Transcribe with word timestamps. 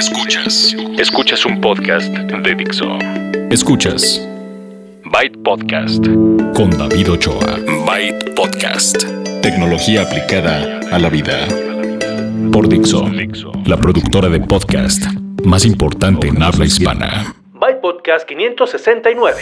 Escuchas. 0.00 0.74
Escuchas 0.96 1.44
un 1.44 1.60
podcast 1.60 2.08
de 2.08 2.54
Dixo. 2.54 2.86
Escuchas. 3.50 4.26
Byte 5.04 5.36
Podcast. 5.44 6.02
Con 6.54 6.70
David 6.70 7.10
Ochoa. 7.10 7.58
Byte 7.84 8.34
Podcast. 8.34 9.04
Tecnología 9.42 10.00
aplicada 10.00 10.80
a 10.90 10.98
la 10.98 11.10
vida. 11.10 11.46
Por 12.50 12.66
Dixo. 12.66 13.10
La 13.66 13.76
productora 13.76 14.30
de 14.30 14.40
podcast 14.40 15.04
más 15.44 15.66
importante 15.66 16.28
en 16.28 16.42
habla 16.42 16.64
hispana. 16.64 17.36
Byte 17.52 17.82
Podcast 17.82 18.26
569. 18.26 19.36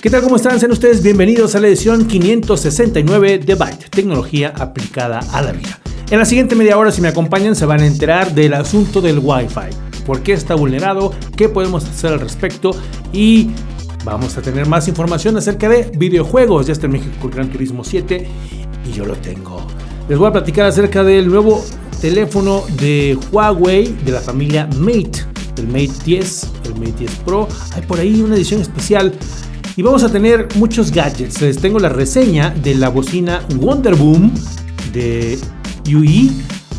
¿Qué 0.00 0.08
tal? 0.08 0.22
¿Cómo 0.22 0.36
están? 0.36 0.60
Sean 0.60 0.70
ustedes 0.70 1.02
bienvenidos 1.02 1.56
a 1.56 1.60
la 1.60 1.66
edición 1.66 2.06
569 2.06 3.38
de 3.38 3.54
Byte, 3.56 3.90
tecnología 3.90 4.52
aplicada 4.56 5.18
a 5.32 5.42
la 5.42 5.50
vida. 5.50 5.81
En 6.12 6.18
la 6.18 6.26
siguiente 6.26 6.54
media 6.54 6.76
hora, 6.76 6.92
si 6.92 7.00
me 7.00 7.08
acompañan, 7.08 7.56
se 7.56 7.64
van 7.64 7.80
a 7.80 7.86
enterar 7.86 8.34
del 8.34 8.52
asunto 8.52 9.00
del 9.00 9.18
Wi-Fi. 9.18 10.04
¿Por 10.04 10.22
qué 10.22 10.34
está 10.34 10.54
vulnerado? 10.54 11.10
¿Qué 11.38 11.48
podemos 11.48 11.86
hacer 11.86 12.12
al 12.12 12.20
respecto? 12.20 12.72
Y 13.14 13.52
vamos 14.04 14.36
a 14.36 14.42
tener 14.42 14.66
más 14.66 14.88
información 14.88 15.38
acerca 15.38 15.70
de 15.70 15.90
videojuegos. 15.96 16.66
Ya 16.66 16.74
está 16.74 16.84
en 16.84 16.92
México 16.92 17.28
el 17.28 17.30
Gran 17.30 17.48
Turismo 17.50 17.82
7 17.82 18.26
y 18.86 18.92
yo 18.92 19.06
lo 19.06 19.16
tengo. 19.16 19.66
Les 20.06 20.18
voy 20.18 20.28
a 20.28 20.32
platicar 20.32 20.66
acerca 20.66 21.02
del 21.02 21.28
nuevo 21.28 21.64
teléfono 22.02 22.62
de 22.78 23.18
Huawei 23.32 23.96
de 24.04 24.12
la 24.12 24.20
familia 24.20 24.68
Mate. 24.76 25.24
El 25.56 25.68
Mate 25.68 25.92
10, 26.04 26.50
el 26.66 26.74
Mate 26.74 26.92
10 26.98 27.10
Pro. 27.24 27.48
Hay 27.74 27.80
por 27.86 27.98
ahí 27.98 28.20
una 28.20 28.36
edición 28.36 28.60
especial. 28.60 29.14
Y 29.76 29.80
vamos 29.80 30.02
a 30.02 30.12
tener 30.12 30.46
muchos 30.56 30.92
gadgets. 30.92 31.40
Les 31.40 31.56
tengo 31.56 31.78
la 31.78 31.88
reseña 31.88 32.50
de 32.50 32.74
la 32.74 32.90
bocina 32.90 33.40
Wonderboom 33.58 34.30
de 34.92 35.38
UI, 35.86 36.30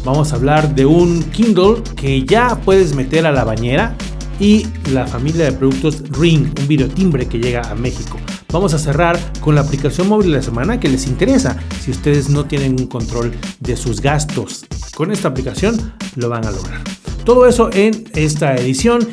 vamos 0.03 0.33
a 0.33 0.35
hablar 0.35 0.75
de 0.75 0.85
un 0.85 1.23
Kindle 1.23 1.81
que 1.95 2.23
ya 2.23 2.59
puedes 2.63 2.95
meter 2.95 3.25
a 3.25 3.31
la 3.31 3.43
bañera 3.43 3.95
y 4.39 4.67
la 4.91 5.07
familia 5.07 5.45
de 5.45 5.51
productos 5.53 6.03
Ring, 6.11 6.47
un 6.59 6.67
videotimbre 6.67 7.27
que 7.27 7.39
llega 7.39 7.61
a 7.61 7.75
México. 7.75 8.17
Vamos 8.51 8.73
a 8.73 8.79
cerrar 8.79 9.17
con 9.39 9.55
la 9.55 9.61
aplicación 9.61 10.07
móvil 10.07 10.31
de 10.31 10.37
la 10.37 10.43
semana 10.43 10.79
que 10.79 10.89
les 10.89 11.07
interesa 11.07 11.57
si 11.81 11.91
ustedes 11.91 12.29
no 12.29 12.45
tienen 12.45 12.79
un 12.79 12.87
control 12.87 13.33
de 13.59 13.75
sus 13.75 14.01
gastos. 14.01 14.65
Con 14.95 15.11
esta 15.11 15.29
aplicación 15.29 15.93
lo 16.15 16.29
van 16.29 16.45
a 16.45 16.51
lograr. 16.51 16.81
Todo 17.25 17.47
eso 17.47 17.69
en 17.73 18.03
esta 18.13 18.55
edición 18.55 19.07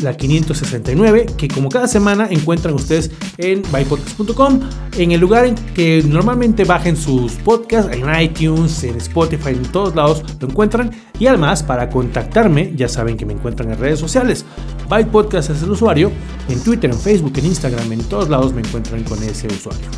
la 0.00 0.16
569, 0.16 1.26
que 1.36 1.48
como 1.48 1.68
cada 1.68 1.88
semana 1.88 2.28
encuentran 2.30 2.74
ustedes 2.74 3.10
en 3.36 3.62
bypodcast.com, 3.62 4.60
en 4.96 5.12
el 5.12 5.20
lugar 5.20 5.46
en 5.46 5.54
que 5.54 6.02
normalmente 6.06 6.64
bajen 6.64 6.96
sus 6.96 7.32
podcasts, 7.32 7.90
en 7.92 8.20
iTunes, 8.20 8.84
en 8.84 8.96
Spotify, 8.96 9.50
en 9.50 9.62
todos 9.72 9.94
lados 9.94 10.22
lo 10.40 10.48
encuentran. 10.48 10.90
Y 11.18 11.26
además, 11.26 11.62
para 11.62 11.90
contactarme, 11.90 12.72
ya 12.76 12.88
saben 12.88 13.16
que 13.16 13.26
me 13.26 13.32
encuentran 13.32 13.70
en 13.72 13.78
redes 13.78 13.98
sociales. 13.98 14.44
Byte 14.88 15.34
es 15.34 15.62
el 15.62 15.70
usuario, 15.70 16.10
en 16.48 16.60
Twitter, 16.60 16.90
en 16.90 16.98
Facebook, 16.98 17.32
en 17.36 17.46
Instagram, 17.46 17.92
en 17.92 18.02
todos 18.04 18.28
lados 18.28 18.52
me 18.52 18.60
encuentran 18.60 19.02
con 19.04 19.22
ese 19.22 19.48
usuario. 19.48 19.88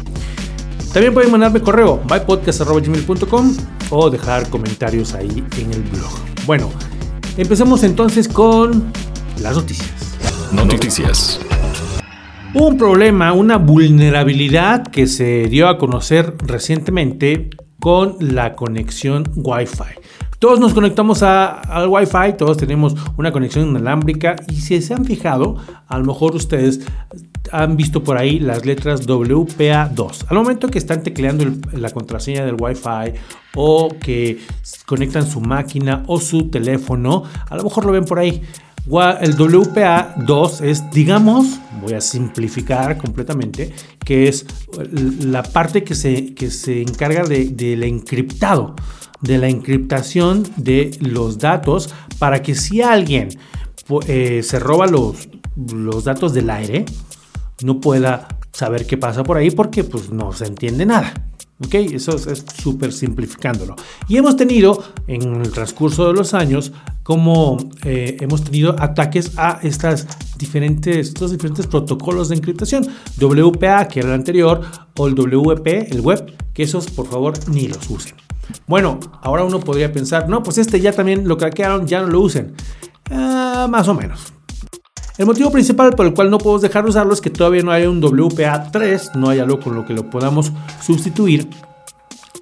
También 0.92 1.14
pueden 1.14 1.30
mandarme 1.30 1.60
correo 1.60 2.00
bypodcast.gmail.com 2.08 3.56
o 3.90 4.10
dejar 4.10 4.48
comentarios 4.50 5.14
ahí 5.14 5.44
en 5.58 5.72
el 5.72 5.82
blog. 5.82 6.10
Bueno, 6.46 6.70
empecemos 7.36 7.84
entonces 7.84 8.26
con 8.26 8.92
las 9.40 9.56
noticias. 9.56 10.16
Noticias. 10.52 11.40
Un 12.52 12.76
problema, 12.76 13.32
una 13.32 13.56
vulnerabilidad 13.56 14.86
que 14.88 15.06
se 15.06 15.48
dio 15.48 15.68
a 15.68 15.78
conocer 15.78 16.34
recientemente 16.44 17.50
con 17.78 18.16
la 18.20 18.54
conexión 18.54 19.24
Wi-Fi. 19.36 20.00
Todos 20.38 20.58
nos 20.58 20.72
conectamos 20.72 21.22
al 21.22 21.88
Wi-Fi, 21.88 22.34
todos 22.38 22.56
tenemos 22.56 22.96
una 23.16 23.30
conexión 23.30 23.68
inalámbrica 23.68 24.36
y 24.48 24.56
si 24.56 24.80
se 24.80 24.94
han 24.94 25.04
fijado, 25.04 25.56
a 25.86 25.98
lo 25.98 26.04
mejor 26.04 26.34
ustedes 26.34 26.80
han 27.52 27.76
visto 27.76 28.02
por 28.02 28.16
ahí 28.16 28.38
las 28.38 28.64
letras 28.64 29.06
WPA2. 29.06 30.24
Al 30.28 30.36
momento 30.36 30.68
que 30.68 30.78
están 30.78 31.02
tecleando 31.02 31.44
la 31.72 31.90
contraseña 31.90 32.44
del 32.44 32.56
Wi-Fi 32.58 33.18
o 33.54 33.90
que 34.00 34.40
conectan 34.86 35.26
su 35.26 35.40
máquina 35.40 36.04
o 36.06 36.18
su 36.18 36.48
teléfono, 36.48 37.24
a 37.48 37.56
lo 37.56 37.64
mejor 37.64 37.84
lo 37.84 37.92
ven 37.92 38.04
por 38.04 38.18
ahí. 38.18 38.42
El 38.86 39.36
WPA2 39.36 40.64
es, 40.64 40.90
digamos, 40.90 41.60
voy 41.80 41.92
a 41.94 42.00
simplificar 42.00 42.96
completamente, 42.98 43.72
que 44.04 44.28
es 44.28 44.46
la 45.20 45.42
parte 45.42 45.84
que 45.84 45.94
se, 45.94 46.34
que 46.34 46.50
se 46.50 46.82
encarga 46.82 47.22
del 47.24 47.82
encriptado, 47.84 48.74
de 49.20 49.38
la 49.38 49.48
encriptación 49.48 50.44
de 50.56 50.96
los 51.00 51.38
datos 51.38 51.94
para 52.18 52.42
que 52.42 52.54
si 52.54 52.80
alguien 52.82 53.28
eh, 54.06 54.42
se 54.42 54.58
roba 54.58 54.86
los, 54.86 55.28
los 55.72 56.04
datos 56.04 56.32
del 56.32 56.50
aire, 56.50 56.84
no 57.62 57.80
pueda 57.80 58.28
saber 58.52 58.86
qué 58.86 58.96
pasa 58.96 59.22
por 59.22 59.36
ahí 59.36 59.50
porque 59.50 59.84
pues 59.84 60.10
no 60.10 60.32
se 60.32 60.46
entiende 60.46 60.86
nada. 60.86 61.12
¿Ok? 61.64 61.74
Eso 61.74 62.16
es 62.16 62.44
súper 62.62 62.92
simplificándolo. 62.92 63.76
Y 64.08 64.16
hemos 64.16 64.36
tenido 64.36 64.82
en 65.06 65.42
el 65.42 65.52
transcurso 65.52 66.06
de 66.06 66.14
los 66.14 66.32
años 66.32 66.72
como 67.02 67.58
eh, 67.84 68.16
hemos 68.20 68.44
tenido 68.44 68.76
ataques 68.78 69.32
a 69.36 69.58
estas 69.62 70.06
diferentes, 70.38 71.08
estos 71.08 71.32
diferentes 71.32 71.66
protocolos 71.66 72.28
de 72.28 72.36
encriptación. 72.36 72.86
WPA, 73.20 73.88
que 73.88 74.00
era 74.00 74.08
el 74.08 74.14
anterior, 74.14 74.62
o 74.96 75.06
el 75.06 75.14
WP, 75.14 75.92
el 75.92 76.00
web, 76.00 76.34
que 76.54 76.62
esos 76.62 76.88
por 76.90 77.06
favor 77.06 77.34
ni 77.48 77.68
los 77.68 77.90
usen. 77.90 78.14
Bueno, 78.66 78.98
ahora 79.22 79.44
uno 79.44 79.60
podría 79.60 79.92
pensar, 79.92 80.28
no, 80.28 80.42
pues 80.42 80.58
este 80.58 80.80
ya 80.80 80.92
también 80.92 81.28
lo 81.28 81.36
craquearon, 81.36 81.86
ya 81.86 82.00
no 82.00 82.08
lo 82.08 82.20
usen. 82.20 82.54
Ah, 83.10 83.66
más 83.68 83.88
o 83.88 83.94
menos. 83.94 84.32
El 85.20 85.26
motivo 85.26 85.52
principal 85.52 85.92
por 85.92 86.06
el 86.06 86.14
cual 86.14 86.30
no 86.30 86.38
podemos 86.38 86.62
dejar 86.62 86.82
de 86.82 86.88
usarlo 86.88 87.12
es 87.12 87.20
que 87.20 87.28
todavía 87.28 87.62
no 87.62 87.72
hay 87.72 87.84
un 87.84 88.00
WPA3, 88.00 89.16
no 89.16 89.28
hay 89.28 89.38
algo 89.38 89.60
con 89.60 89.74
lo 89.74 89.84
que 89.84 89.92
lo 89.92 90.08
podamos 90.08 90.50
sustituir. 90.80 91.46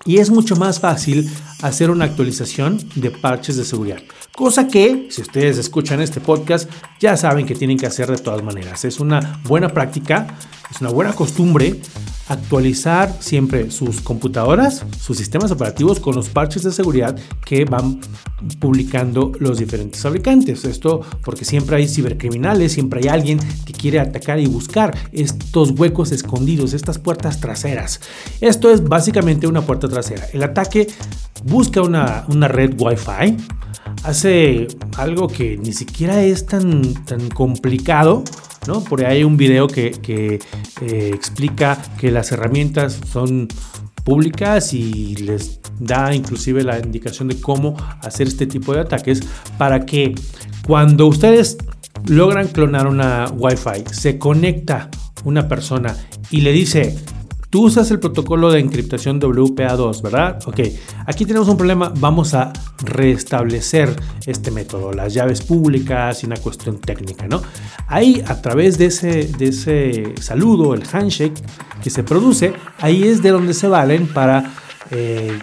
Y 0.05 0.19
es 0.19 0.31
mucho 0.31 0.55
más 0.55 0.79
fácil 0.79 1.29
hacer 1.61 1.91
una 1.91 2.05
actualización 2.05 2.79
de 2.95 3.11
parches 3.11 3.57
de 3.57 3.65
seguridad. 3.65 3.99
Cosa 4.39 4.69
que, 4.69 5.09
si 5.11 5.21
ustedes 5.21 5.59
escuchan 5.59 6.01
este 6.01 6.21
podcast, 6.21 6.71
ya 7.01 7.17
saben 7.17 7.45
que 7.45 7.57
tienen 7.57 7.77
que 7.77 7.87
hacer 7.87 8.09
de 8.09 8.19
todas 8.19 8.41
maneras. 8.45 8.85
Es 8.85 9.01
una 9.01 9.41
buena 9.43 9.71
práctica, 9.71 10.29
es 10.71 10.81
una 10.81 10.91
buena 10.91 11.13
costumbre 11.13 11.81
actualizar 12.29 13.17
siempre 13.19 13.73
sus 13.73 14.01
computadoras, 14.01 14.85
sus 15.01 15.17
sistemas 15.17 15.51
operativos 15.51 15.99
con 15.99 16.15
los 16.15 16.29
parches 16.29 16.63
de 16.63 16.71
seguridad 16.71 17.19
que 17.45 17.65
van 17.65 17.99
publicando 18.61 19.33
los 19.41 19.59
diferentes 19.59 20.03
fabricantes. 20.03 20.65
Esto 20.65 21.01
porque 21.25 21.45
siempre 21.45 21.75
hay 21.75 21.89
cibercriminales, 21.89 22.71
siempre 22.71 23.01
hay 23.01 23.09
alguien 23.09 23.41
que 23.67 23.73
quiere 23.73 23.99
atacar 23.99 24.39
y 24.39 24.47
buscar 24.47 24.97
estos 25.11 25.73
huecos 25.73 26.13
escondidos, 26.13 26.75
estas 26.75 27.01
puertas 27.01 27.41
traseras. 27.41 28.01
Esto 28.41 28.71
es 28.71 28.85
básicamente 28.85 29.49
una 29.49 29.63
puerta 29.63 29.89
trasera. 29.89 30.29
El 30.33 30.45
ataque 30.45 30.87
busca 31.43 31.83
una, 31.83 32.25
una 32.29 32.47
red 32.47 32.75
Wi-Fi, 32.79 33.37
hace 34.05 34.69
algo 34.97 35.29
que 35.29 35.57
ni 35.57 35.73
siquiera 35.73 36.23
es 36.23 36.47
tan, 36.47 36.95
tan 37.05 37.29
complicado 37.29 38.25
por 38.89 39.05
ahí 39.05 39.19
hay 39.19 39.25
un 39.25 39.37
video 39.37 39.67
que, 39.67 39.93
eh, 40.81 41.11
explica 41.15 41.79
que 41.99 42.11
las 42.11 42.33
herramientas 42.33 43.01
son 43.11 43.49
públicas 44.05 44.75
y 44.75 45.17
les 45.17 45.61
da 45.79 46.15
inclusive 46.15 46.63
la 46.63 46.79
indicación 46.79 47.29
de 47.29 47.41
cómo 47.41 47.77
hacer 48.03 48.29
este 48.29 48.47
tipo 48.47 48.75
de 48.75 48.81
ataques 48.81 49.23
para 49.57 49.87
que 49.87 50.15
cuando 50.67 51.07
ustedes 51.07 51.57
logran 52.07 52.49
clonar 52.49 52.87
una 52.87 53.27
Wi-Fi, 53.37 53.85
se 53.91 54.19
conecta 54.19 54.91
una 55.25 55.49
persona 55.49 55.97
y 56.31 56.43
le 56.43 56.53
dice 56.53 56.97
Tú 57.51 57.65
usas 57.65 57.91
el 57.91 57.99
protocolo 57.99 58.51
de 58.51 58.61
encriptación 58.61 59.19
WPA2, 59.19 60.03
¿verdad? 60.03 60.39
Ok, 60.45 60.61
aquí 61.07 61.25
tenemos 61.25 61.49
un 61.49 61.57
problema. 61.57 61.91
Vamos 61.97 62.35
a 62.35 62.53
restablecer 62.85 63.97
este 64.27 64.51
método, 64.51 64.93
las 64.93 65.15
llaves 65.15 65.41
públicas 65.41 66.23
y 66.23 66.27
una 66.27 66.37
cuestión 66.37 66.79
técnica, 66.79 67.27
¿no? 67.27 67.41
Ahí, 67.87 68.23
a 68.27 68.43
través 68.43 68.77
de 68.77 68.87
ese, 68.87 69.25
de 69.25 69.49
ese 69.49 70.15
saludo, 70.21 70.75
el 70.75 70.83
handshake 70.93 71.43
que 71.83 71.89
se 71.89 72.03
produce, 72.03 72.53
ahí 72.81 73.05
es 73.05 73.23
de 73.23 73.31
donde 73.31 73.55
se 73.55 73.67
valen 73.67 74.09
para, 74.09 74.53
eh, 74.91 75.39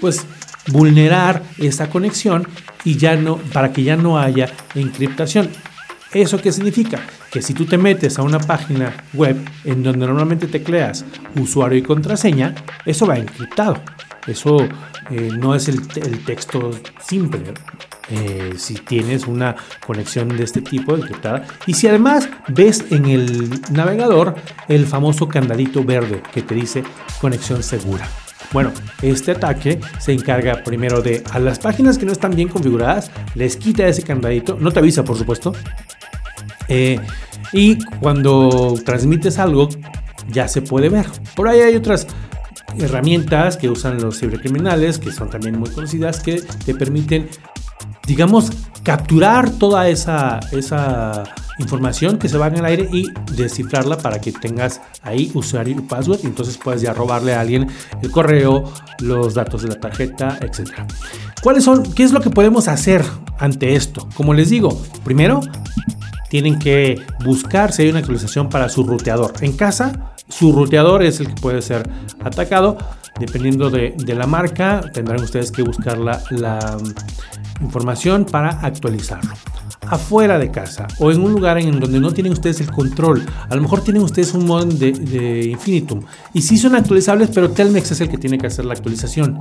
pues, 0.00 0.26
vulnerar 0.72 1.44
esa 1.58 1.88
conexión 1.88 2.48
y 2.84 2.96
ya 2.96 3.14
no, 3.14 3.36
para 3.52 3.72
que 3.72 3.84
ya 3.84 3.94
no 3.94 4.18
haya 4.18 4.52
encriptación. 4.74 5.48
¿Eso 6.12 6.38
qué 6.38 6.50
significa? 6.50 7.06
Que 7.34 7.42
si 7.42 7.52
tú 7.52 7.66
te 7.66 7.76
metes 7.76 8.16
a 8.20 8.22
una 8.22 8.38
página 8.38 8.94
web 9.12 9.36
en 9.64 9.82
donde 9.82 10.06
normalmente 10.06 10.46
tecleas 10.46 11.04
usuario 11.34 11.76
y 11.76 11.82
contraseña, 11.82 12.54
eso 12.86 13.06
va 13.06 13.18
encriptado. 13.18 13.74
Eso 14.28 14.58
eh, 15.10 15.30
no 15.36 15.56
es 15.56 15.66
el, 15.66 15.84
texto 16.24 16.70
simple. 17.04 17.40
Eh, 18.08 18.52
si 18.56 18.74
tienes 18.74 19.26
una 19.26 19.56
conexión 19.84 20.28
de 20.28 20.44
este 20.44 20.60
tipo 20.60 20.94
encriptada. 20.94 21.44
Y 21.66 21.74
si 21.74 21.88
además 21.88 22.28
ves 22.46 22.84
en 22.90 23.06
el 23.06 23.50
navegador 23.72 24.36
el 24.68 24.86
famoso 24.86 25.26
candadito 25.26 25.82
verde 25.82 26.22
que 26.32 26.42
te 26.42 26.54
dice 26.54 26.84
conexión 27.20 27.64
segura. 27.64 28.08
Bueno, 28.52 28.70
este 29.02 29.32
ataque 29.32 29.80
se 29.98 30.12
encarga 30.12 30.62
primero 30.62 31.02
de 31.02 31.24
a 31.32 31.40
las 31.40 31.58
páginas 31.58 31.98
que 31.98 32.06
no 32.06 32.12
están 32.12 32.36
bien 32.36 32.46
configuradas, 32.46 33.10
les 33.34 33.56
quita 33.56 33.88
ese 33.88 34.04
candadito, 34.04 34.56
no 34.60 34.70
te 34.70 34.78
avisa 34.78 35.02
por 35.04 35.18
supuesto. 35.18 35.52
Eh, 36.68 37.00
y 37.52 37.78
cuando 38.00 38.74
transmites 38.84 39.38
algo, 39.38 39.68
ya 40.30 40.48
se 40.48 40.62
puede 40.62 40.88
ver. 40.88 41.06
Por 41.34 41.48
ahí 41.48 41.60
hay 41.60 41.76
otras 41.76 42.06
herramientas 42.78 43.56
que 43.56 43.68
usan 43.68 44.00
los 44.00 44.18
cibercriminales, 44.18 44.98
que 44.98 45.12
son 45.12 45.30
también 45.30 45.58
muy 45.58 45.70
conocidas, 45.70 46.20
que 46.20 46.42
te 46.64 46.74
permiten, 46.74 47.28
digamos, 48.06 48.50
capturar 48.82 49.50
toda 49.50 49.88
esa, 49.88 50.40
esa 50.52 51.24
información 51.58 52.18
que 52.18 52.28
se 52.28 52.36
va 52.36 52.48
en 52.48 52.56
el 52.56 52.64
aire 52.64 52.88
y 52.92 53.06
descifrarla 53.32 53.96
para 53.98 54.20
que 54.20 54.32
tengas 54.32 54.80
ahí 55.02 55.30
usuario 55.34 55.76
y 55.78 55.80
password 55.80 56.20
y 56.24 56.26
entonces 56.26 56.58
puedes 56.58 56.82
ya 56.82 56.92
robarle 56.92 57.34
a 57.34 57.40
alguien 57.40 57.68
el 58.02 58.10
correo, 58.10 58.72
los 59.00 59.34
datos 59.34 59.62
de 59.62 59.68
la 59.68 59.80
tarjeta, 59.80 60.38
etc. 60.40 60.70
¿Cuáles 61.42 61.64
son? 61.64 61.82
¿Qué 61.94 62.02
es 62.02 62.12
lo 62.12 62.20
que 62.20 62.30
podemos 62.30 62.68
hacer 62.68 63.04
ante 63.38 63.76
esto? 63.76 64.08
Como 64.16 64.34
les 64.34 64.50
digo, 64.50 64.80
primero 65.04 65.40
tienen 66.34 66.58
que 66.58 67.00
buscar 67.24 67.70
si 67.70 67.82
hay 67.82 67.90
una 67.90 68.00
actualización 68.00 68.48
para 68.48 68.68
su 68.68 68.82
ruteador. 68.82 69.34
En 69.40 69.52
casa, 69.52 70.16
su 70.28 70.50
ruteador 70.50 71.04
es 71.04 71.20
el 71.20 71.28
que 71.28 71.40
puede 71.40 71.62
ser 71.62 71.88
atacado. 72.24 72.76
Dependiendo 73.20 73.70
de, 73.70 73.94
la 74.16 74.26
marca, 74.26 74.80
tendrán 74.92 75.22
ustedes 75.22 75.52
que 75.52 75.62
buscar 75.62 75.96
la, 75.96 76.20
la 76.30 76.76
información 77.60 78.24
para 78.24 78.48
actualizarlo 78.66 79.30
afuera 79.88 80.38
de 80.38 80.50
casa 80.50 80.88
o 80.98 81.12
en 81.12 81.20
un 81.20 81.32
lugar 81.32 81.58
en 81.58 81.78
donde 81.78 82.00
no 82.00 82.10
tienen 82.10 82.32
ustedes 82.32 82.60
el 82.60 82.70
control. 82.72 83.24
A 83.48 83.54
lo 83.54 83.62
mejor 83.62 83.82
tienen 83.82 84.02
ustedes 84.02 84.34
un 84.34 84.44
modem 84.44 84.70
de, 84.70 85.50
Infinitum 85.50 86.00
y 86.32 86.42
sí 86.42 86.56
son 86.56 86.74
actualizables, 86.74 87.30
pero 87.32 87.50
Telmex 87.50 87.92
es 87.92 88.00
el 88.00 88.08
que 88.08 88.18
tiene 88.18 88.38
que 88.38 88.48
hacer 88.48 88.64
la 88.64 88.74
actualización. 88.74 89.38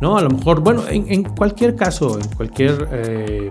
¿no? 0.00 0.16
A 0.16 0.22
lo 0.22 0.30
mejor, 0.30 0.60
bueno, 0.60 0.82
en, 0.88 1.22
cualquier 1.22 1.76
caso, 1.76 2.18
en 2.18 2.28
cualquier 2.30 2.88
eh, 2.90 3.50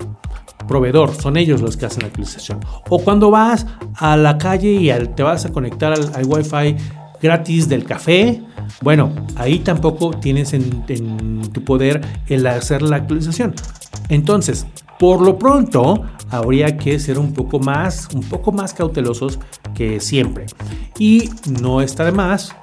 proveedor, 0.68 1.14
son 1.14 1.38
ellos 1.38 1.62
los 1.62 1.78
que 1.78 1.86
hacen 1.86 2.02
la 2.02 2.08
actualización. 2.08 2.60
O 2.90 3.00
cuando 3.00 3.32
vas 3.32 3.66
a 3.96 4.18
la 4.18 4.38
calle 4.38 4.72
y 4.72 4.92
te 5.16 5.24
vas 5.24 5.46
a 5.46 5.52
conectar 5.52 5.94
al, 5.94 6.12
al 6.16 6.26
Wi-Fi 6.26 6.76
gratis 7.22 7.70
del 7.70 7.86
café, 7.86 8.44
bueno, 8.82 9.12
ahí 9.36 9.60
tampoco 9.60 10.12
tienes 10.12 10.54
en, 10.54 11.42
tu 11.52 11.64
poder 11.64 12.02
el 12.28 12.46
hacer 12.48 12.82
la 12.82 12.98
actualización. 12.98 13.54
Entonces, 14.10 14.66
por 15.00 15.22
lo 15.22 15.38
pronto, 15.38 16.04
habría 16.30 16.78
que 16.78 17.00
ser 17.00 17.20
un 17.20 17.34
poco 17.34 17.60
más, 17.60 18.10
un 18.14 18.24
poco 18.24 18.52
más 18.52 18.74
cautelosos 18.74 19.40
que 19.74 20.00
siempre. 20.00 20.46
Y 20.98 21.30
no 21.62 21.82
está 21.82 22.04
de 22.06 22.12
más, 22.12 22.56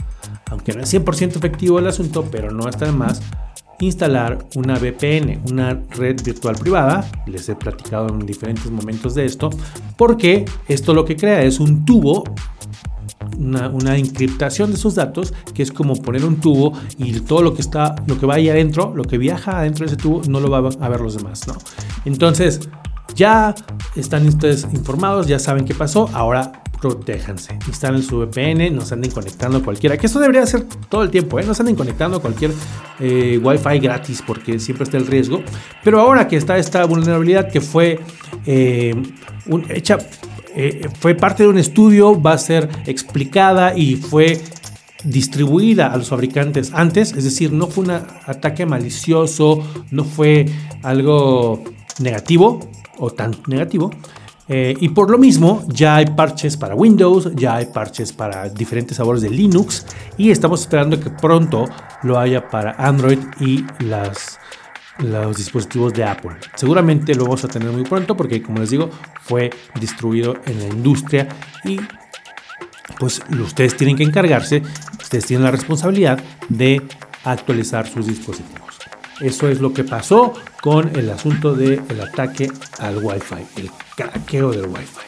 aunque 0.50 0.72
no 0.72 0.82
es 0.82 0.92
100% 0.92 1.36
efectivo 1.36 1.78
el 1.78 1.86
asunto, 1.86 2.26
pero 2.30 2.50
no 2.50 2.68
está 2.68 2.86
de 2.86 2.92
más 2.92 3.22
instalar 3.86 4.46
una 4.56 4.78
VPN, 4.78 5.42
una 5.50 5.80
red 5.90 6.22
virtual 6.22 6.56
privada. 6.56 7.08
Les 7.26 7.48
he 7.48 7.54
platicado 7.54 8.08
en 8.08 8.26
diferentes 8.26 8.70
momentos 8.70 9.14
de 9.14 9.24
esto, 9.24 9.50
porque 9.96 10.44
esto 10.68 10.94
lo 10.94 11.04
que 11.04 11.16
crea 11.16 11.42
es 11.42 11.60
un 11.60 11.84
tubo 11.84 12.24
una, 13.38 13.96
encriptación 13.96 14.70
de 14.70 14.76
esos 14.76 14.94
datos, 14.94 15.32
que 15.54 15.62
es 15.62 15.72
como 15.72 15.96
poner 15.96 16.24
un 16.24 16.36
tubo 16.36 16.72
y 16.98 17.20
todo 17.20 17.42
lo 17.42 17.54
que 17.54 17.62
está, 17.62 17.94
lo 18.06 18.18
que 18.18 18.26
va 18.26 18.34
ahí 18.34 18.48
adentro, 18.48 18.92
lo 18.94 19.04
que 19.04 19.18
viaja 19.18 19.58
adentro 19.58 19.86
de 19.86 19.92
ese 19.92 19.96
tubo, 19.96 20.22
no 20.28 20.40
lo 20.40 20.50
va 20.50 20.58
a 20.58 20.88
ver 20.88 21.00
los 21.00 21.16
demás, 21.16 21.46
¿no? 21.46 21.54
Entonces, 22.04 22.68
ya 23.14 23.54
están 23.96 24.26
ustedes 24.26 24.66
informados, 24.72 25.26
ya 25.26 25.38
saben 25.38 25.64
qué 25.64 25.74
pasó, 25.74 26.08
ahora 26.12 26.59
protéjanse. 26.80 27.58
Instalen 27.66 28.02
su 28.02 28.18
VPN, 28.18 28.74
no 28.74 28.82
se 28.82 28.94
anden 28.94 29.10
conectando 29.10 29.62
cualquiera, 29.62 29.96
que 29.96 30.06
eso 30.06 30.18
debería 30.18 30.46
ser 30.46 30.64
todo 30.88 31.02
el 31.02 31.10
tiempo, 31.10 31.38
¿eh? 31.38 31.44
no 31.44 31.54
se 31.54 31.62
anden 31.62 31.76
conectando 31.76 32.16
a 32.18 32.20
cualquier 32.20 32.52
eh, 32.98 33.38
Wi-Fi 33.42 33.78
gratis 33.78 34.22
porque 34.26 34.58
siempre 34.58 34.84
está 34.84 34.96
el 34.96 35.06
riesgo. 35.06 35.42
Pero 35.84 36.00
ahora 36.00 36.26
que 36.26 36.36
está 36.36 36.58
esta 36.58 36.84
vulnerabilidad 36.84 37.50
que 37.50 37.60
fue 37.60 38.00
eh, 38.46 38.94
hecha 39.68 39.98
eh, 40.54 40.88
fue 40.98 41.14
parte 41.14 41.44
de 41.44 41.48
un 41.48 41.58
estudio, 41.58 42.20
va 42.20 42.32
a 42.32 42.38
ser 42.38 42.68
explicada 42.86 43.76
y 43.76 43.96
fue 43.96 44.40
distribuida 45.04 45.92
a 45.92 45.96
los 45.96 46.08
fabricantes 46.08 46.72
antes, 46.74 47.12
es 47.12 47.24
decir, 47.24 47.52
no 47.52 47.68
fue 47.68 47.84
un 47.84 47.90
ataque 47.90 48.66
malicioso, 48.66 49.64
no 49.90 50.04
fue 50.04 50.46
algo 50.82 51.62
negativo 52.00 52.60
o 52.98 53.10
tan 53.10 53.36
negativo. 53.46 53.90
Eh, 54.52 54.74
y 54.80 54.88
por 54.88 55.08
lo 55.08 55.16
mismo 55.16 55.64
ya 55.68 55.94
hay 55.94 56.06
parches 56.06 56.56
para 56.56 56.74
Windows, 56.74 57.30
ya 57.36 57.54
hay 57.54 57.66
parches 57.66 58.12
para 58.12 58.48
diferentes 58.48 58.96
sabores 58.96 59.22
de 59.22 59.30
Linux 59.30 59.86
y 60.18 60.32
estamos 60.32 60.62
esperando 60.62 60.98
que 60.98 61.08
pronto 61.08 61.66
lo 62.02 62.18
haya 62.18 62.48
para 62.48 62.72
Android 62.72 63.20
y 63.38 63.64
los 63.78 65.36
dispositivos 65.36 65.94
de 65.94 66.02
Apple. 66.02 66.32
Seguramente 66.56 67.14
lo 67.14 67.26
vamos 67.26 67.44
a 67.44 67.48
tener 67.48 67.70
muy 67.70 67.84
pronto 67.84 68.16
porque, 68.16 68.42
como 68.42 68.58
les 68.58 68.70
digo, 68.70 68.90
fue 69.22 69.50
distribuido 69.78 70.34
en 70.44 70.58
la 70.58 70.66
industria 70.66 71.28
y 71.64 71.78
pues 72.98 73.22
ustedes 73.30 73.76
tienen 73.76 73.96
que 73.96 74.02
encargarse, 74.02 74.64
ustedes 75.00 75.26
tienen 75.26 75.44
la 75.44 75.52
responsabilidad 75.52 76.18
de 76.48 76.82
actualizar 77.22 77.86
sus 77.86 78.08
dispositivos. 78.08 78.59
Eso 79.20 79.48
es 79.48 79.60
lo 79.60 79.72
que 79.72 79.84
pasó 79.84 80.32
con 80.62 80.96
el 80.96 81.10
asunto 81.10 81.54
del 81.54 82.00
ataque 82.00 82.50
al 82.78 82.98
Wi-Fi, 82.98 83.60
el 83.60 83.70
craqueo 83.94 84.50
del 84.50 84.66
Wi-Fi. 84.66 85.00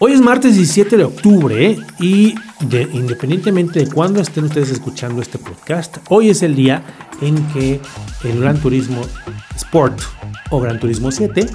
Hoy 0.00 0.12
es 0.12 0.20
martes 0.20 0.54
17 0.54 0.96
de 0.96 1.04
octubre 1.04 1.78
y 1.98 2.34
independientemente 2.92 3.80
de 3.80 3.90
cuándo 3.90 4.20
estén 4.20 4.44
ustedes 4.44 4.70
escuchando 4.70 5.20
este 5.22 5.38
podcast, 5.38 5.98
hoy 6.08 6.30
es 6.30 6.42
el 6.42 6.54
día 6.54 6.82
en 7.20 7.36
que 7.48 7.80
el 8.24 8.40
Gran 8.40 8.58
Turismo 8.58 9.02
Sport 9.56 10.00
o 10.50 10.60
Gran 10.60 10.78
Turismo 10.78 11.10
7 11.10 11.46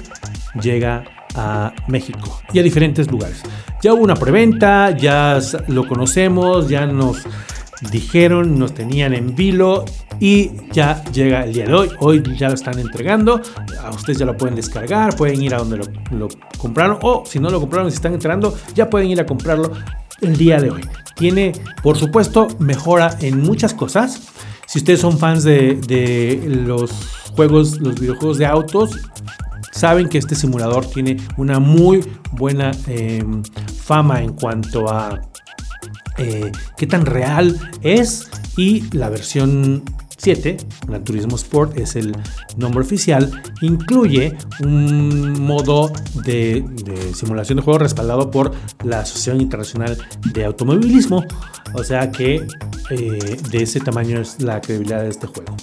llega 0.60 1.04
a 1.34 1.72
México 1.88 2.40
y 2.52 2.58
a 2.58 2.62
diferentes 2.62 3.10
lugares. 3.10 3.42
Ya 3.82 3.92
hubo 3.92 4.02
una 4.02 4.14
preventa, 4.14 4.96
ya 4.96 5.38
lo 5.68 5.86
conocemos, 5.86 6.68
ya 6.68 6.86
nos 6.86 7.24
dijeron, 7.90 8.58
nos 8.58 8.74
tenían 8.74 9.14
en 9.14 9.34
vilo 9.34 9.84
y 10.18 10.52
ya 10.72 11.04
llega 11.12 11.44
el 11.44 11.52
día 11.52 11.66
de 11.66 11.74
hoy. 11.74 11.90
Hoy 12.00 12.22
ya 12.36 12.48
lo 12.48 12.54
están 12.54 12.78
entregando. 12.78 13.40
A 13.82 13.90
ustedes 13.90 14.18
ya 14.18 14.26
lo 14.26 14.36
pueden 14.36 14.56
descargar, 14.56 15.16
pueden 15.16 15.42
ir 15.42 15.54
a 15.54 15.58
donde 15.58 15.78
lo, 16.10 16.28
compraron 16.58 16.98
o 17.02 17.24
si 17.26 17.38
no 17.38 17.50
lo 17.50 17.60
compraron 17.60 17.90
se 17.90 17.96
están 17.96 18.14
entrando, 18.14 18.56
ya 18.74 18.88
pueden 18.88 19.10
ir 19.10 19.20
a 19.20 19.26
comprarlo 19.26 19.72
el 20.20 20.36
día 20.36 20.60
de 20.60 20.70
hoy. 20.70 20.82
Tiene, 21.16 21.52
por 21.82 21.96
supuesto, 21.96 22.48
mejora 22.58 23.16
en 23.20 23.40
muchas 23.40 23.74
cosas. 23.74 24.22
Si 24.66 24.78
ustedes 24.78 25.00
son 25.00 25.18
fans 25.18 25.44
de, 25.44 26.42
los 26.66 26.90
juegos, 27.34 27.78
los 27.80 28.00
videojuegos 28.00 28.38
de 28.38 28.46
autos, 28.46 28.98
saben 29.72 30.08
que 30.08 30.18
este 30.18 30.34
simulador 30.34 30.86
tiene 30.86 31.18
una 31.36 31.60
muy 31.60 32.04
buena 32.32 32.72
em, 32.86 33.42
fama 33.84 34.22
en 34.22 34.32
cuanto 34.32 34.90
a 34.90 35.20
eh, 36.18 36.52
qué 36.76 36.86
tan 36.86 37.06
real 37.06 37.58
es 37.82 38.28
y 38.56 38.82
la 38.96 39.08
versión 39.08 39.82
7, 40.26 40.56
Gran 40.88 41.04
Turismo 41.04 41.36
Sport 41.36 41.78
es 41.78 41.94
el 41.94 42.12
nombre 42.56 42.80
oficial, 42.80 43.30
incluye 43.62 44.36
un 44.60 45.40
modo 45.40 45.92
de, 46.24 46.64
simulación 47.14 47.58
de 47.58 47.62
juego 47.62 47.78
respaldado 47.78 48.28
por 48.28 48.50
la 48.82 49.02
Asociación 49.02 49.40
Internacional 49.40 49.96
de 50.34 50.44
Automovilismo, 50.44 51.22
o 51.74 51.84
sea 51.84 52.10
que 52.10 52.44
eh, 52.90 53.36
de 53.50 53.62
ese 53.62 53.78
tamaño 53.78 54.20
es 54.20 54.42
la 54.42 54.60
credibilidad 54.60 55.02
de 55.02 55.10
este 55.10 55.28
juego. 55.28 55.54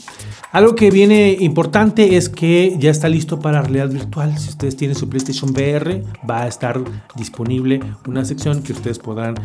Algo 0.53 0.75
que 0.75 0.91
viene 0.91 1.35
importante 1.41 2.15
es 2.15 2.29
que 2.29 2.77
ya 2.79 2.91
está 2.91 3.09
listo 3.09 3.41
para 3.41 3.63
realidad 3.63 3.89
virtual. 3.89 4.37
Si 4.37 4.47
ustedes 4.47 4.77
tienen 4.77 4.95
su 4.95 5.09
PlayStation 5.09 5.51
VR, 5.51 6.05
va 6.29 6.43
a 6.43 6.47
estar 6.47 6.81
disponible 7.17 7.81
una 8.07 8.23
sección 8.23 8.63
que 8.63 8.71
ustedes 8.71 8.97
podrán 8.97 9.35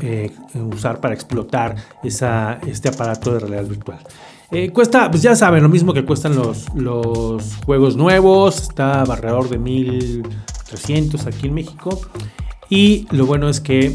eh, 0.00 0.30
usar 0.70 1.00
para 1.00 1.14
explotar 1.14 1.76
este 2.02 2.88
aparato 2.88 3.32
de 3.32 3.38
realidad 3.38 3.64
virtual. 3.64 4.00
Eh, 4.50 4.70
cuesta, 4.70 5.10
pues 5.10 5.22
ya 5.22 5.36
saben, 5.36 5.62
lo 5.62 5.68
mismo 5.68 5.92
que 5.92 6.04
cuestan 6.04 6.34
los, 6.34 6.72
los 6.74 7.56
juegos 7.66 7.96
nuevos. 7.96 8.62
Está 8.62 9.02
alrededor 9.02 9.48
de 9.48 9.58
1300 9.58 11.26
aquí 11.26 11.48
en 11.48 11.54
México. 11.54 12.00
Y 12.70 13.06
lo 13.10 13.26
bueno 13.26 13.48
es 13.48 13.60
que 13.60 13.94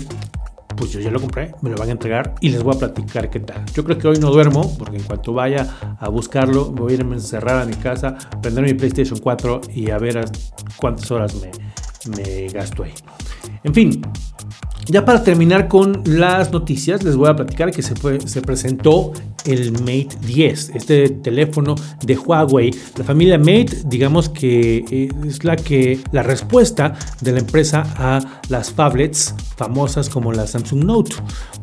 pues 0.75 0.91
yo 0.91 0.99
ya 0.99 1.11
lo 1.11 1.19
compré, 1.19 1.53
me 1.61 1.69
lo 1.69 1.77
van 1.77 1.89
a 1.89 1.91
entregar 1.91 2.33
y 2.41 2.49
les 2.49 2.63
voy 2.63 2.75
a 2.75 2.79
platicar 2.79 3.29
qué 3.29 3.39
tal. 3.39 3.63
Yo 3.73 3.83
creo 3.83 3.97
que 3.97 4.07
hoy 4.07 4.17
no 4.17 4.31
duermo, 4.31 4.75
porque 4.77 4.97
en 4.97 5.03
cuanto 5.03 5.31
vaya 5.33 5.97
a 5.99 6.09
buscarlo, 6.09 6.71
voy 6.71 6.93
a 6.93 6.95
irme 6.95 7.11
a 7.11 7.17
encerrar 7.17 7.61
a 7.61 7.65
mi 7.65 7.75
casa, 7.75 8.17
prender 8.41 8.63
mi 8.63 8.73
PlayStation 8.73 9.19
4 9.19 9.61
y 9.75 9.91
a 9.91 9.97
ver 9.97 10.25
cuántas 10.77 11.09
horas 11.11 11.35
me, 11.35 11.51
me 12.17 12.47
gasto 12.47 12.83
ahí. 12.83 12.93
En 13.63 13.73
fin, 13.73 14.01
ya 14.87 15.05
para 15.05 15.23
terminar 15.23 15.67
con 15.67 16.01
las 16.05 16.51
noticias, 16.51 17.03
les 17.03 17.15
voy 17.15 17.29
a 17.29 17.35
platicar 17.35 17.71
que 17.71 17.81
se, 17.81 17.95
fue, 17.95 18.19
se 18.21 18.41
presentó 18.41 19.13
el 19.45 19.71
Mate 19.73 20.09
10, 20.25 20.71
este 20.75 21.09
teléfono 21.09 21.75
de 22.01 22.17
Huawei. 22.17 22.71
La 22.97 23.03
familia 23.03 23.37
Mate, 23.37 23.83
digamos 23.85 24.29
que 24.29 24.85
eh, 24.89 25.09
es 25.27 25.43
la 25.43 25.55
que 25.55 25.99
la 26.11 26.23
respuesta 26.23 26.93
de 27.21 27.31
la 27.31 27.39
empresa 27.39 27.83
a 27.97 28.41
las 28.49 28.73
tablets 28.73 29.35
famosas 29.55 30.09
como 30.09 30.31
la 30.31 30.47
Samsung 30.47 30.83
Note. 30.83 31.15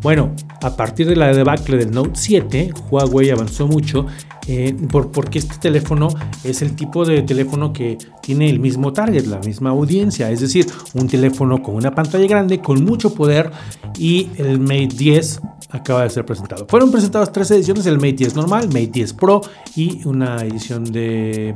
Bueno, 0.03 0.35
a 0.63 0.77
partir 0.77 1.07
de 1.07 1.17
la 1.17 1.33
debacle 1.33 1.77
del 1.77 1.91
Note 1.91 2.13
7, 2.15 2.73
Huawei 2.91 3.31
avanzó 3.31 3.67
mucho 3.67 4.07
eh, 4.47 4.75
por, 4.91 5.13
porque 5.13 5.39
este 5.39 5.57
teléfono 5.59 6.09
es 6.45 6.63
el 6.63 6.75
tipo 6.75 7.05
de 7.05 7.23
teléfono 7.23 7.73
que 7.73 7.99
tiene 8.23 8.49
el 8.49 8.59
mismo 8.59 8.93
target, 8.93 9.27
la 9.27 9.39
misma 9.39 9.71
audiencia, 9.71 10.31
es 10.31 10.41
decir, 10.41 10.67
un 10.95 11.09
teléfono 11.09 11.63
con 11.63 11.75
una 11.75 11.95
pantalla 11.95 12.27
grande, 12.27 12.61
con 12.61 12.85
mucho 12.85 13.15
poder 13.15 13.51
y 13.99 14.29
el 14.39 14.59
Mate 14.59 14.89
10 14.97 15.41
acaba 15.71 16.03
de 16.03 16.11
ser 16.11 16.25
presentado. 16.25 16.67
Fueron 16.69 16.91
presentadas 16.91 17.33
tres 17.33 17.51
ediciones, 17.51 17.70
el 17.87 17.97
Mate 17.97 18.13
10 18.13 18.35
normal, 18.37 18.67
Mate 18.69 18.91
10 18.93 19.13
Pro 19.15 19.41
y 19.77 20.07
una 20.07 20.37
edición 20.37 20.85
de... 20.85 21.55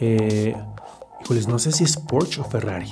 Eh, 0.00 0.54
híjoles, 1.22 1.48
no 1.48 1.58
sé 1.58 1.72
si 1.72 1.84
es 1.84 1.96
Porsche 1.96 2.40
o 2.40 2.44
Ferrari. 2.44 2.90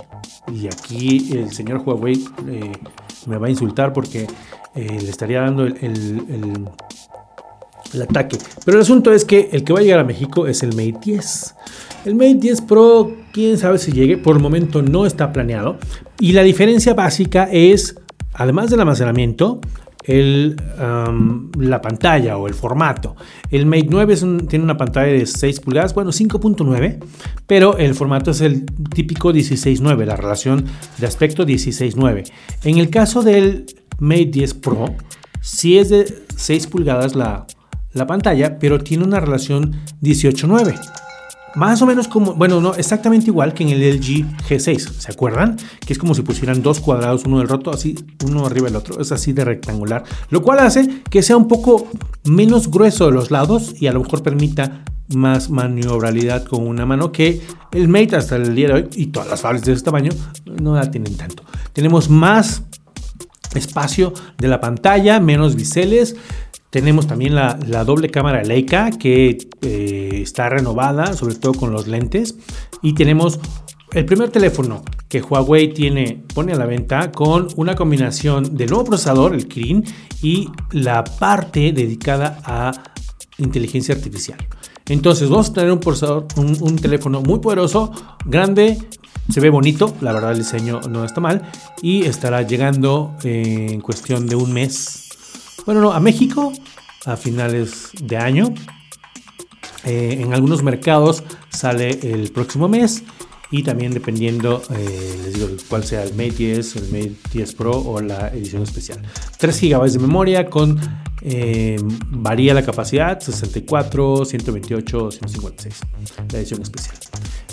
Y 0.52 0.66
aquí 0.66 1.30
el 1.32 1.52
señor 1.52 1.82
Huawei 1.84 2.24
eh, 2.48 2.72
me 3.26 3.38
va 3.38 3.46
a 3.46 3.50
insultar 3.50 3.92
porque 3.92 4.26
le 4.74 5.08
estaría 5.08 5.40
dando 5.40 5.64
el 5.64 6.68
el 7.94 8.02
ataque. 8.02 8.38
Pero 8.64 8.78
el 8.78 8.82
asunto 8.82 9.12
es 9.12 9.24
que 9.24 9.48
el 9.52 9.64
que 9.64 9.72
va 9.72 9.80
a 9.80 9.82
llegar 9.82 10.00
a 10.00 10.04
México 10.04 10.46
es 10.46 10.62
el 10.62 10.70
Mate 10.70 10.98
10. 11.04 11.54
El 12.04 12.14
Mate 12.14 12.34
10 12.34 12.60
Pro, 12.62 13.12
quién 13.32 13.58
sabe 13.58 13.78
si 13.78 13.92
llegue, 13.92 14.16
por 14.16 14.36
el 14.36 14.42
momento 14.42 14.82
no 14.82 15.06
está 15.06 15.32
planeado. 15.32 15.78
Y 16.20 16.32
la 16.32 16.42
diferencia 16.42 16.94
básica 16.94 17.48
es, 17.50 17.96
además 18.34 18.70
del 18.70 18.80
almacenamiento, 18.80 19.60
el, 20.06 20.56
la 21.58 21.80
pantalla 21.80 22.36
o 22.38 22.46
el 22.46 22.54
formato. 22.54 23.16
El 23.50 23.66
Mate 23.66 23.88
9 23.90 24.16
tiene 24.48 24.64
una 24.64 24.76
pantalla 24.76 25.12
de 25.12 25.26
6 25.26 25.60
pulgadas, 25.60 25.94
bueno, 25.94 26.10
5.9, 26.10 26.98
pero 27.46 27.76
el 27.78 27.94
formato 27.94 28.30
es 28.30 28.40
el 28.40 28.64
típico 28.94 29.32
16.9, 29.32 30.04
la 30.04 30.16
relación 30.16 30.64
de 30.98 31.06
aspecto 31.06 31.44
16.9. 31.44 32.30
En 32.64 32.78
el 32.78 32.90
caso 32.90 33.22
del 33.22 33.66
Mate 33.98 34.26
10 34.26 34.54
Pro, 34.54 34.94
si 35.40 35.78
es 35.78 35.90
de 35.90 36.22
6 36.36 36.66
pulgadas 36.68 37.14
la, 37.14 37.46
la 37.92 38.06
pantalla, 38.06 38.58
pero 38.58 38.78
tiene 38.80 39.04
una 39.04 39.20
relación 39.20 39.74
18-9. 40.02 41.05
Más 41.56 41.80
o 41.80 41.86
menos 41.86 42.06
como, 42.06 42.34
bueno, 42.34 42.60
no, 42.60 42.74
exactamente 42.74 43.28
igual 43.28 43.54
que 43.54 43.64
en 43.64 43.70
el 43.70 43.96
LG 43.96 44.26
G6, 44.48 44.78
¿se 44.78 45.10
acuerdan? 45.10 45.56
Que 45.84 45.94
es 45.94 45.98
como 45.98 46.14
si 46.14 46.22
pusieran 46.22 46.62
dos 46.62 46.80
cuadrados, 46.80 47.24
uno 47.24 47.38
del 47.38 47.48
roto, 47.48 47.70
así, 47.70 47.96
uno 48.24 48.44
arriba 48.44 48.66
del 48.66 48.76
otro, 48.76 49.00
es 49.00 49.10
así 49.10 49.32
de 49.32 49.44
rectangular, 49.44 50.04
lo 50.30 50.42
cual 50.42 50.58
hace 50.60 51.02
que 51.10 51.22
sea 51.22 51.36
un 51.36 51.48
poco 51.48 51.88
menos 52.24 52.70
grueso 52.70 53.06
de 53.06 53.12
los 53.12 53.30
lados 53.30 53.74
y 53.80 53.86
a 53.86 53.92
lo 53.92 54.02
mejor 54.02 54.22
permita 54.22 54.84
más 55.14 55.50
maniobrabilidad 55.50 56.44
con 56.44 56.66
una 56.66 56.84
mano 56.84 57.10
que 57.10 57.40
el 57.72 57.88
Mate 57.88 58.16
hasta 58.16 58.36
el 58.36 58.54
día 58.54 58.68
de 58.68 58.74
hoy 58.74 58.88
y 58.94 59.06
todas 59.06 59.28
las 59.28 59.40
fables 59.40 59.62
de 59.62 59.72
ese 59.72 59.82
tamaño 59.82 60.12
no 60.60 60.74
la 60.74 60.90
tienen 60.90 61.16
tanto. 61.16 61.42
Tenemos 61.72 62.10
más 62.10 62.64
espacio 63.54 64.12
de 64.36 64.48
la 64.48 64.60
pantalla, 64.60 65.20
menos 65.20 65.56
biseles, 65.56 66.16
tenemos 66.70 67.06
también 67.06 67.34
la, 67.34 67.54
doble 67.84 68.10
cámara 68.10 68.42
Leica 68.42 68.90
que 68.90 69.38
eh, 69.62 69.95
está 70.36 70.50
renovada, 70.50 71.14
sobre 71.14 71.34
todo 71.34 71.54
con 71.54 71.72
los 71.72 71.88
lentes. 71.88 72.36
Y 72.82 72.92
tenemos 72.92 73.40
el 73.92 74.04
primer 74.04 74.28
teléfono 74.28 74.82
que 75.08 75.22
Huawei 75.22 75.72
tiene, 75.72 76.22
pone 76.34 76.52
a 76.52 76.56
la 76.56 76.66
venta 76.66 77.10
con 77.10 77.48
una 77.56 77.74
combinación 77.74 78.54
del 78.54 78.68
nuevo 78.68 78.84
procesador, 78.84 79.34
el 79.34 79.48
Kirin, 79.48 79.82
y 80.20 80.50
la 80.72 81.04
parte 81.04 81.72
dedicada 81.72 82.38
a 82.44 82.70
inteligencia 83.38 83.94
artificial. 83.94 84.38
Entonces 84.90 85.30
vamos 85.30 85.48
a 85.48 85.52
tener 85.54 85.72
un 85.72 85.80
procesador, 85.80 86.26
un, 86.36 86.76
teléfono 86.76 87.22
muy 87.22 87.38
poderoso, 87.38 87.90
grande, 88.26 88.76
se 89.30 89.40
ve 89.40 89.48
bonito, 89.48 89.96
la 90.02 90.12
verdad 90.12 90.32
el 90.32 90.38
diseño 90.38 90.80
no 90.90 91.06
está 91.06 91.22
mal 91.22 91.50
y 91.80 92.04
estará 92.04 92.42
llegando 92.42 93.16
en 93.24 93.80
cuestión 93.80 94.26
de 94.26 94.36
un 94.36 94.52
mes 94.52 95.08
bueno, 95.64 95.80
no, 95.80 95.92
a 95.92 95.98
México 95.98 96.52
a 97.06 97.16
finales 97.16 97.90
de 98.00 98.16
año. 98.16 98.52
Eh, 99.86 100.18
en 100.20 100.34
algunos 100.34 100.62
mercados 100.62 101.22
sale 101.48 101.90
el 102.02 102.30
próximo 102.32 102.68
mes 102.68 103.04
y 103.50 103.62
también 103.62 103.94
dependiendo, 103.94 104.62
eh, 104.70 105.20
les 105.24 105.34
digo, 105.34 105.48
cuál 105.68 105.84
sea 105.84 106.02
el 106.02 106.10
Mate 106.10 106.30
10, 106.30 106.76
el 106.76 106.84
Mate 106.90 107.12
10 107.32 107.54
Pro 107.54 107.70
o 107.70 108.00
la 108.00 108.28
edición 108.28 108.62
especial. 108.62 109.00
3 109.38 109.60
GB 109.60 109.90
de 109.92 109.98
memoria 110.00 110.50
con, 110.50 110.80
eh, 111.22 111.76
varía 112.08 112.54
la 112.54 112.64
capacidad, 112.64 113.20
64, 113.20 114.24
128, 114.24 115.10
156, 115.12 115.80
la 116.32 116.38
edición 116.38 116.62
especial. 116.62 116.96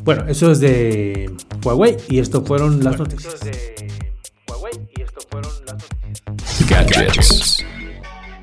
Bueno, 0.03 0.25
eso 0.27 0.51
es 0.51 0.59
de 0.59 1.31
Huawei 1.63 1.97
y 2.09 2.19
esto 2.19 2.43
fueron 2.43 2.83
las 2.83 2.97
noticias. 2.97 3.35
Eso 3.35 3.45
es 3.45 3.51
de 3.51 3.87
Huawei 4.49 4.73
y 4.97 5.01
esto 5.01 5.21
fueron 5.29 5.51
las 5.65 5.75
noticias. 5.75 6.69
Gadgets. 6.69 7.65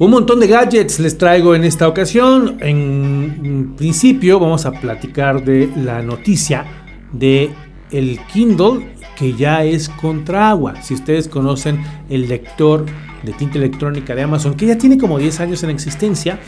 Un 0.01 0.13
montón 0.13 0.41
de 0.41 0.47
gadgets 0.47 0.99
les 0.99 1.19
traigo 1.19 1.55
en 1.55 1.63
esta 1.63 1.87
ocasión. 1.87 2.57
En 2.61 3.75
principio 3.77 4.41
vamos 4.41 4.65
a 4.65 4.73
platicar 4.73 5.45
de 5.45 5.71
la 5.77 6.01
noticia 6.01 6.65
de 7.13 7.51
el 7.91 8.19
Kindle 8.33 8.95
que 9.15 9.35
ya 9.35 9.63
es 9.63 9.91
contra 9.91 10.49
agua. 10.49 10.81
Si 10.81 10.95
ustedes 10.95 11.29
conocen 11.29 11.85
el 12.09 12.31
lector 12.31 12.87
de 13.23 13.33
tinta 13.35 13.59
electrónica 13.59 14.15
de 14.15 14.23
Amazon, 14.23 14.55
que 14.55 14.65
ya 14.65 14.79
tiene 14.79 14.97
como 14.97 15.19
10 15.19 15.39
años 15.41 15.63
en 15.65 15.69
existencia, 15.69 16.41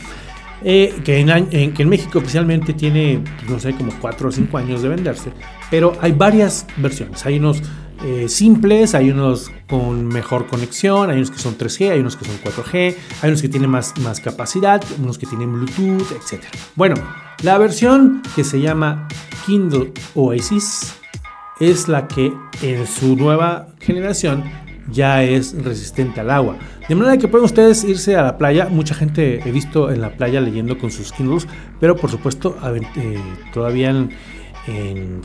eh, 0.63 0.95
que, 1.05 1.19
en, 1.19 1.89
México 1.89 2.17
oficialmente 2.17 2.73
tiene, 2.73 3.21
no 3.47 3.59
sé, 3.59 3.75
como 3.75 3.91
4 4.01 4.29
o 4.29 4.31
5 4.31 4.57
años 4.57 4.81
de 4.81 4.89
venderse, 4.89 5.31
pero 5.69 5.93
hay 6.01 6.13
varias 6.13 6.65
versiones. 6.77 7.23
Hay 7.27 7.37
unos 7.37 7.61
eh, 8.03 8.27
simples, 8.27 8.95
hay 8.95 9.11
unos 9.11 9.51
con 9.69 10.07
mejor 10.07 10.47
conexión, 10.47 11.09
hay 11.09 11.17
unos 11.17 11.31
que 11.31 11.39
son 11.39 11.57
3G, 11.57 11.91
hay 11.91 11.99
unos 11.99 12.15
que 12.15 12.25
son 12.25 12.35
4G, 12.41 12.95
hay 13.21 13.29
unos 13.29 13.41
que 13.41 13.49
tienen 13.49 13.69
más, 13.69 13.97
más 13.99 14.19
capacidad, 14.19 14.83
unos 15.01 15.17
que 15.17 15.25
tienen 15.25 15.53
Bluetooth, 15.53 16.11
etc. 16.11 16.43
Bueno, 16.75 16.95
la 17.43 17.57
versión 17.57 18.21
que 18.35 18.43
se 18.43 18.59
llama 18.59 19.07
Kindle 19.45 19.93
Oasis 20.15 20.95
es 21.59 21.87
la 21.87 22.07
que 22.07 22.33
en 22.61 22.85
su 22.87 23.15
nueva 23.15 23.67
generación 23.79 24.43
ya 24.89 25.23
es 25.23 25.55
resistente 25.63 26.19
al 26.19 26.29
agua. 26.29 26.57
De 26.87 26.95
manera 26.95 27.17
que 27.17 27.27
pueden 27.27 27.45
ustedes 27.45 27.83
irse 27.83 28.15
a 28.15 28.21
la 28.21 28.37
playa. 28.37 28.67
Mucha 28.69 28.93
gente 28.93 29.39
he 29.47 29.51
visto 29.51 29.91
en 29.91 30.01
la 30.01 30.11
playa 30.11 30.41
leyendo 30.41 30.77
con 30.77 30.91
sus 30.91 31.11
Kindles, 31.13 31.47
pero 31.79 31.95
por 31.95 32.09
supuesto 32.09 32.57
eh, 32.95 33.19
todavía 33.53 33.89
en, 33.91 34.09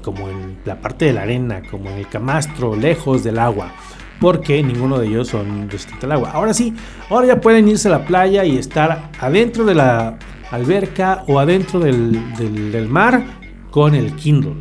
como 0.02 0.28
en 0.28 0.59
la 0.64 0.80
parte 0.80 1.07
de 1.07 1.12
la 1.12 1.23
arena, 1.23 1.62
como 1.71 1.90
en 1.90 1.99
el 1.99 2.09
camastro, 2.09 2.75
lejos 2.75 3.23
del 3.23 3.38
agua, 3.38 3.73
porque 4.21 4.62
ninguno 4.62 4.99
de 4.99 5.07
ellos 5.07 5.28
son 5.28 5.71
resistentes 5.71 6.04
al 6.04 6.12
agua. 6.12 6.30
Ahora 6.33 6.52
sí, 6.54 6.75
ahora 7.09 7.26
ya 7.28 7.40
pueden 7.40 7.68
irse 7.68 7.88
a 7.88 7.92
la 7.92 8.04
playa 8.04 8.45
y 8.45 8.57
estar 8.59 9.11
adentro 9.21 9.64
de 9.64 9.75
la 9.75 10.18
alberca 10.50 11.25
o 11.28 11.38
adentro 11.38 11.80
del, 11.80 12.88
mar 12.88 13.25
con 13.71 13.95
el 13.95 14.14
Kindle. 14.16 14.57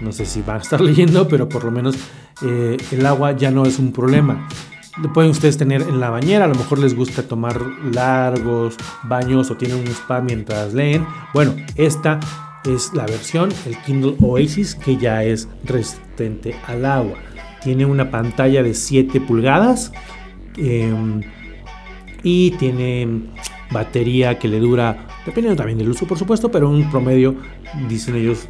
No 0.00 0.12
sé 0.12 0.24
si 0.24 0.40
van 0.42 0.56
a 0.56 0.62
estar 0.62 0.80
leyendo, 0.80 1.28
pero 1.28 1.48
por 1.48 1.64
lo 1.64 1.70
menos 1.70 1.96
eh, 2.42 2.76
el 2.90 3.04
agua 3.06 3.32
ya 3.32 3.50
no 3.50 3.64
es 3.64 3.78
un 3.78 3.92
problema. 3.92 4.48
Lo 5.00 5.12
pueden 5.12 5.30
ustedes 5.30 5.56
tener 5.56 5.82
en 5.82 6.00
la 6.00 6.10
bañera, 6.10 6.46
a 6.46 6.48
lo 6.48 6.56
mejor 6.56 6.78
les 6.78 6.96
gusta 6.96 7.22
tomar 7.22 7.60
largos 7.92 8.76
baños 9.04 9.50
o 9.50 9.56
tienen 9.56 9.78
un 9.78 9.86
spa 9.86 10.20
mientras 10.20 10.74
leen. 10.74 11.06
Bueno, 11.32 11.54
esta 11.76 12.18
es 12.64 12.92
la 12.94 13.06
versión, 13.06 13.50
el 13.66 13.76
Kindle 13.78 14.16
Oasis, 14.20 14.74
que 14.74 14.96
ya 14.96 15.24
es 15.24 15.48
resistente 15.64 16.54
al 16.66 16.84
agua. 16.84 17.18
Tiene 17.62 17.84
una 17.84 18.10
pantalla 18.10 18.62
de 18.62 18.74
7 18.74 19.20
pulgadas 19.20 19.92
em, 20.56 21.20
y 22.22 22.52
tiene 22.52 23.30
batería 23.70 24.38
que 24.38 24.48
le 24.48 24.58
dura, 24.58 25.06
dependiendo 25.24 25.56
también 25.56 25.78
del 25.78 25.90
uso 25.90 26.06
por 26.06 26.18
supuesto, 26.18 26.50
pero 26.50 26.68
un 26.68 26.90
promedio, 26.90 27.36
dicen 27.88 28.16
ellos, 28.16 28.48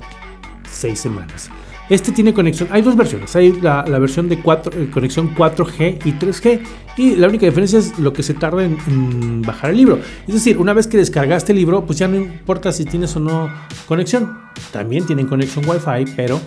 6 0.69 0.99
semanas. 0.99 1.51
Este 1.91 2.13
tiene 2.13 2.33
conexión, 2.33 2.69
hay 2.71 2.83
dos 2.83 2.95
versiones, 2.95 3.35
hay 3.35 3.51
la, 3.61 3.83
versión 3.83 4.29
de 4.29 4.41
4, 4.41 4.81
eh, 4.81 4.91
conexión 4.93 5.35
4G 5.35 5.99
y 6.05 6.13
3G 6.13 6.61
y 6.97 7.17
la 7.17 7.27
única 7.27 7.47
diferencia 7.47 7.81
es 7.81 7.99
lo 7.99 8.13
que 8.13 8.23
se 8.23 8.33
tarda 8.33 8.63
en, 8.63 9.43
bajar 9.43 9.71
el 9.71 9.79
libro. 9.79 9.99
Es 10.29 10.35
decir, 10.35 10.59
una 10.59 10.73
vez 10.73 10.87
que 10.87 10.97
descargaste 10.97 11.51
el 11.51 11.59
libro, 11.59 11.85
pues 11.85 11.99
ya 11.99 12.07
no 12.07 12.17
importa 12.17 12.71
si 12.71 12.85
tienes 12.85 13.17
o 13.17 13.21
no 13.21 13.51
conexión. 13.89 14.39
También 14.73 15.05
tienen 15.05 15.27
conexión 15.27 15.69
Wi-Fi, 15.69 16.13
pero 16.15 16.41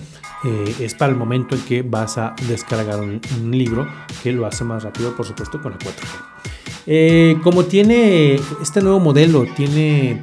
eh, 0.45 0.75
es 0.79 0.95
para 0.95 1.11
el 1.11 1.17
momento 1.17 1.55
en 1.55 1.61
que 1.63 1.81
vas 1.81 2.17
a 2.17 2.35
descargar 2.47 3.01
un, 3.01 3.19
libro, 3.51 3.85
que 4.23 4.31
lo 4.31 4.45
hace 4.45 4.63
más 4.63 4.83
rápido, 4.83 5.13
por 5.13 5.25
supuesto, 5.25 5.61
con 5.61 5.73
la 5.73 5.77
4G. 5.77 6.43
Eh, 6.87 7.37
como 7.43 7.65
tiene 7.65 8.35
este 8.61 8.81
nuevo 8.81 9.01
modelo, 9.01 9.45
tiene 9.57 10.21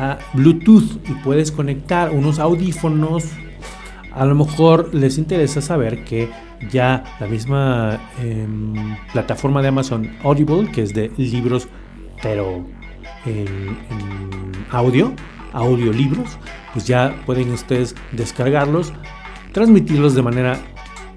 ah, 0.00 0.18
Bluetooth 0.34 1.08
y 1.08 1.14
puedes 1.22 1.52
conectar 1.52 2.10
unos 2.10 2.40
audífonos 2.40 3.26
a 4.16 4.24
lo 4.24 4.34
mejor 4.34 4.94
les 4.94 5.18
interesa 5.18 5.60
saber 5.60 6.02
que 6.04 6.30
ya 6.70 7.04
la 7.20 7.26
misma 7.26 8.00
em, 8.18 8.96
plataforma 9.12 9.60
de 9.60 9.68
Amazon 9.68 10.10
Audible, 10.24 10.70
que 10.72 10.82
es 10.82 10.94
de 10.94 11.10
libros, 11.18 11.68
pero 12.22 12.66
en, 13.26 13.76
audio, 14.70 15.12
audiolibros, 15.52 16.38
pues 16.72 16.86
ya 16.86 17.14
pueden 17.26 17.52
ustedes 17.52 17.94
descargarlos, 18.12 18.92
transmitirlos 19.52 20.14
de 20.14 20.22
manera 20.22 20.58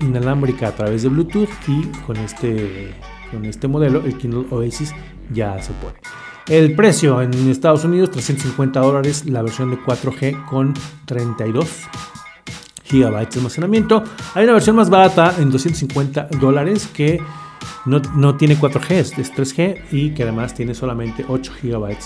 inalámbrica 0.02 0.68
a 0.68 0.72
través 0.76 1.04
de 1.04 1.10
Bluetooth 1.10 1.50
y 1.68 1.84
con 2.06 2.18
este, 2.18 2.94
con 3.32 3.46
este 3.46 3.70
modelo, 3.70 4.04
el 4.06 4.18
Kindle 4.18 4.46
Oasis, 4.52 4.94
ya 5.32 5.58
se 5.62 5.72
puede. 5.74 5.96
El 6.50 6.76
precio 6.76 7.22
en 7.22 7.34
Estados 7.50 7.86
Unidos, 7.86 8.12
350 8.12 8.80
dólares, 8.82 9.26
la 9.26 9.42
versión 9.42 9.70
de 9.70 9.78
4G 9.78 10.46
con 10.48 10.74
32 11.06 11.88
gigabytes 12.90 13.36
de 13.36 13.40
almacenamiento. 13.40 14.04
Hay 14.34 14.44
una 14.44 14.54
versión 14.54 14.76
más 14.76 14.90
barata 14.90 15.36
en 15.38 15.52
250 15.52 16.30
dólares 16.40 16.88
que 16.94 17.20
no, 17.86 18.36
tiene 18.36 18.58
4G, 18.58 18.92
es 18.92 19.34
3G 19.34 19.82
y 19.92 20.12
que 20.12 20.24
además 20.24 20.54
tiene 20.54 20.74
solamente 20.74 21.26
8 21.28 21.52
GB 21.62 21.98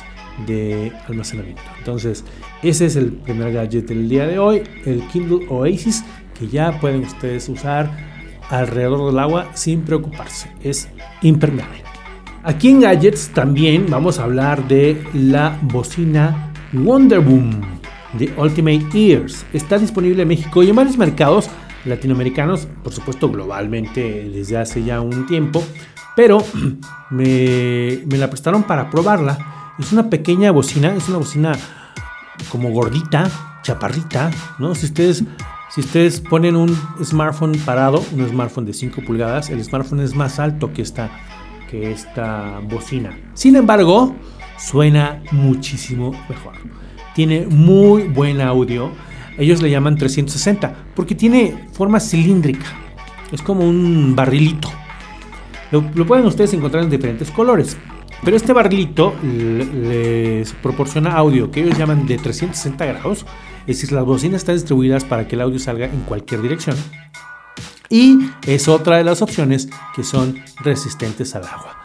de 0.45 0.91
almacenamiento. 1.07 1.61
Entonces, 1.79 2.23
ese 2.61 2.85
es 2.85 2.95
el 2.95 3.11
primer 3.11 3.53
gadget 3.53 3.87
del 3.87 4.07
día 4.07 4.27
de 4.27 4.39
hoy, 4.39 4.63
el 4.85 5.05
Kindle 5.07 5.45
Oasis, 5.49 6.03
que 6.37 6.47
ya 6.47 6.79
pueden 6.79 7.01
ustedes 7.01 7.49
usar 7.49 7.91
alrededor 8.49 9.07
del 9.07 9.19
agua 9.19 9.51
sin 9.53 9.81
preocuparse. 9.81 10.51
Es 10.61 10.89
impermeable. 11.21 11.83
Aquí 12.43 12.69
en 12.69 12.81
gadgets 12.81 13.29
también 13.29 13.85
vamos 13.89 14.19
a 14.19 14.23
hablar 14.23 14.67
de 14.67 15.01
la 15.13 15.57
bocina 15.61 16.51
Wonderboom 16.73 17.82
de 18.13 18.33
Ultimate 18.37 18.87
Ears. 18.93 19.45
Está 19.53 19.77
disponible 19.77 20.21
en 20.21 20.27
México 20.27 20.63
y 20.63 20.69
en 20.69 20.75
varios 20.75 20.97
mercados 20.97 21.49
latinoamericanos, 21.85 22.67
por 22.83 22.93
supuesto 22.93 23.29
globalmente 23.29 24.29
desde 24.29 24.57
hace 24.57 24.83
ya 24.83 25.01
un 25.01 25.25
tiempo, 25.25 25.63
pero 26.15 26.43
me, 27.09 28.03
la 28.07 28.29
prestaron 28.29 28.63
para 28.63 28.89
probarla. 28.89 29.73
Es 29.79 29.91
una 29.91 30.09
pequeña 30.09 30.51
bocina, 30.51 30.93
es 30.95 31.09
una 31.09 31.17
bocina 31.17 31.53
como 32.51 32.71
gordita, 32.71 33.29
chaparrita, 33.63 34.31
¿no? 34.59 34.75
Si 34.75 34.85
ustedes, 34.85 35.23
si 35.71 35.81
ustedes 35.81 36.21
ponen 36.21 36.55
un 36.55 36.77
smartphone 37.03 37.57
parado, 37.65 38.03
un 38.13 38.27
smartphone 38.29 38.65
de 38.65 38.73
5 38.73 39.01
pulgadas, 39.05 39.49
el 39.49 39.63
smartphone 39.63 40.01
es 40.01 40.15
más 40.15 40.39
alto 40.39 40.71
que 40.71 40.83
esta, 40.83 41.09
que 41.69 41.91
esta 41.91 42.59
bocina. 42.69 43.17
Sin 43.33 43.55
embargo, 43.55 44.15
suena 44.57 45.23
muchísimo 45.31 46.11
mejor. 46.29 46.53
Tiene 47.15 47.45
muy 47.47 48.03
buen 48.03 48.41
audio 48.41 48.91
ellos 49.37 49.61
le 49.61 49.69
llaman 49.69 49.97
360 49.97 50.75
porque 50.95 51.15
tiene 51.15 51.67
forma 51.71 51.99
cilíndrica. 51.99 52.65
Es 53.31 53.41
como 53.41 53.67
un 53.67 54.15
barrilito. 54.15 54.69
Lo, 55.71 55.81
pueden 56.05 56.25
ustedes 56.25 56.53
encontrar 56.53 56.83
en 56.83 56.89
diferentes 56.89 57.31
colores. 57.31 57.77
Pero 58.23 58.37
este 58.37 58.53
barrilito 58.53 59.13
les 59.23 60.53
proporciona 60.53 61.13
audio 61.13 61.49
que 61.51 61.63
ellos 61.63 61.77
llaman 61.77 62.05
de 62.05 62.17
360 62.17 62.85
grados. 62.85 63.25
Es 63.65 63.77
decir, 63.77 63.91
las 63.91 64.05
bocinas 64.05 64.41
están 64.41 64.55
distribuidas 64.55 65.03
para 65.03 65.27
que 65.27 65.35
el 65.35 65.41
audio 65.41 65.57
salga 65.57 65.87
en 65.87 66.01
cualquier 66.01 66.41
dirección. 66.41 66.77
Y 67.89 68.29
es 68.45 68.67
otra 68.67 68.97
de 68.97 69.03
las 69.03 69.21
opciones 69.21 69.67
que 69.95 70.03
son 70.03 70.39
resistentes 70.63 71.35
al 71.35 71.43
agua. 71.43 71.81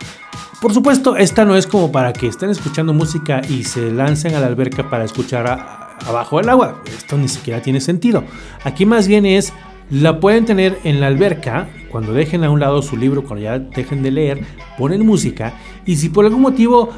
Por 0.61 0.75
supuesto, 0.75 1.17
esta 1.17 1.45
no 1.45 1.55
es 1.57 1.69
como 1.69 1.93
para 1.93 2.13
que 2.13 2.27
estén 2.27 2.51
escuchando 2.51 2.93
música 2.93 3.43
y 3.49 3.63
se 3.63 3.93
lancen 3.93 4.35
a 4.35 4.41
la 4.41 4.49
alberca 4.49 4.91
para 4.91 5.05
escuchar 5.05 5.47
a, 5.47 5.99
abajo 6.05 6.39
del 6.39 6.49
agua. 6.49 6.83
Esto 6.85 7.17
ni 7.17 7.29
siquiera 7.29 7.63
tiene 7.63 7.81
sentido. 7.81 8.25
Aquí 8.65 8.85
más 8.85 9.07
bien 9.07 9.25
es, 9.25 9.53
la 9.89 10.19
pueden 10.19 10.47
tener 10.47 10.79
en 10.83 11.01
la 11.01 11.07
alberca, 11.07 11.69
cuando 11.91 12.13
dejen 12.13 12.43
a 12.43 12.51
un 12.51 12.59
lado 12.59 12.83
su 12.83 12.97
libro, 12.97 13.23
cuando 13.23 13.45
ya 13.45 13.61
dejen 13.61 14.03
de 14.03 14.11
leer, 14.11 14.41
ponen 14.77 15.07
música 15.07 15.55
y 15.87 15.95
si 15.97 16.09
por 16.09 16.25
algún 16.25 16.43
motivo 16.43 16.91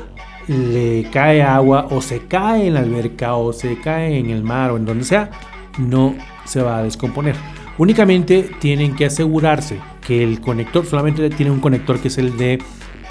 le 0.49 1.07
cae 1.13 1.43
agua 1.43 1.87
o 1.91 2.01
se 2.01 2.27
cae 2.27 2.67
en 2.67 2.75
la 2.75 2.81
alberca 2.81 3.35
o 3.35 3.53
se 3.53 3.79
cae 3.79 4.19
en 4.19 4.31
el 4.31 4.43
mar 4.43 4.71
o 4.71 4.79
en 4.79 4.87
donde 4.87 5.05
sea, 5.05 5.31
no 5.79 6.15
se 6.45 6.63
va 6.63 6.79
a 6.79 6.83
descomponer. 6.83 7.37
Únicamente 7.79 8.51
tienen 8.59 8.97
que 8.97 9.07
asegurarse 9.07 9.79
que 10.07 10.25
el 10.25 10.41
conector 10.41 10.85
solamente 10.85 11.29
tiene 11.31 11.53
un 11.53 11.61
conector 11.61 12.01
que 12.01 12.09
es 12.09 12.19
el 12.19 12.37
de, 12.37 12.59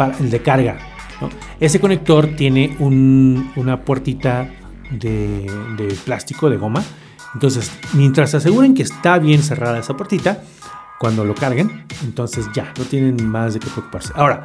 el 0.07 0.29
de 0.29 0.41
carga. 0.41 0.77
Ese 1.59 1.79
conector 1.79 2.27
tiene 2.35 2.75
una 2.79 3.81
puertita 3.81 4.49
de, 4.91 5.97
plástico, 6.05 6.49
de 6.49 6.57
goma. 6.57 6.83
Entonces, 7.33 7.71
mientras 7.93 8.31
se 8.31 8.37
aseguren 8.37 8.73
que 8.73 8.83
está 8.83 9.19
bien 9.19 9.43
cerrada 9.43 9.79
esa 9.79 9.95
puertita, 9.95 10.41
cuando 10.99 11.23
lo 11.23 11.35
carguen, 11.35 11.85
entonces 12.03 12.47
ya, 12.53 12.73
no 12.77 12.83
tienen 12.83 13.25
más 13.27 13.53
de 13.53 13.59
qué 13.59 13.67
preocuparse. 13.67 14.11
Ahora, 14.15 14.43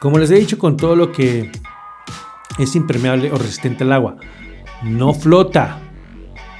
como 0.00 0.18
les 0.18 0.30
he 0.30 0.34
dicho 0.34 0.58
con 0.58 0.76
todo 0.76 0.96
lo 0.96 1.12
que 1.12 1.50
es 2.58 2.74
impermeable 2.74 3.30
o 3.30 3.36
resistente 3.36 3.84
al 3.84 3.92
agua, 3.92 4.16
no 4.82 5.14
flota. 5.14 5.78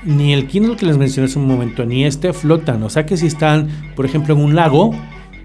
Ni 0.05 0.33
el 0.33 0.47
Kindle 0.49 0.77
que 0.77 0.87
les 0.87 0.97
mencioné 0.97 1.29
hace 1.29 1.39
un 1.39 1.47
momento, 1.47 1.85
ni 1.85 2.05
este 2.05 2.33
flotan. 2.33 2.83
O 2.83 2.91
sea 2.91 3.07
que 3.07 3.17
si 3.17 3.27
están, 3.27 3.69
por 3.95 4.05
ejemplo, 4.05 4.35
en 4.35 4.41
un 4.41 4.55
lago 4.55 4.91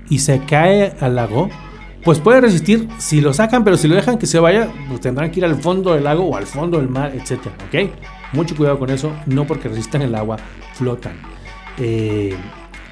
y 0.10 0.19
se 0.19 0.39
cae 0.41 0.95
al 1.00 1.15
lago, 1.15 1.50
pues 2.04 2.20
puede 2.20 2.42
resistir 2.42 2.88
si 2.98 3.22
lo 3.22 3.34
sacan, 3.34 3.64
pero 3.64 3.78
si 3.78 3.88
lo 3.88 3.96
dejan 3.96 4.18
que 4.18 4.26
se 4.26 4.40
vaya, 4.40 4.70
pues 4.88 5.02
tendrán 5.02 5.32
que 5.32 5.40
ir 5.40 5.46
al 5.46 5.56
fondo 5.62 5.94
del 5.94 6.04
lago 6.04 6.26
o 6.26 6.36
al 6.36 6.46
fondo 6.46 6.78
del 6.78 6.88
mar, 6.88 7.14
etcétera, 7.16 7.56
¿ok? 7.68 7.92
Mucho 8.34 8.56
cuidado 8.56 8.80
con 8.80 8.90
eso, 8.90 9.14
no 9.26 9.46
porque 9.46 9.70
resistan 9.70 10.02
el 10.02 10.16
agua, 10.16 10.38
flotan. 10.74 11.14
Eh, 11.78 12.36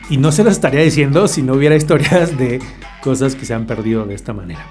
y 0.10 0.18
no 0.18 0.32
se 0.32 0.44
lo 0.44 0.50
estaría 0.50 0.82
diciendo 0.82 1.28
si 1.28 1.42
no 1.42 1.54
hubiera 1.54 1.76
historias 1.76 2.38
de 2.38 2.60
cosas 3.02 3.36
que 3.36 3.46
se 3.46 3.54
han 3.54 3.66
perdido 3.66 4.06
de 4.06 4.16
esta 4.16 4.34
manera 4.34 4.66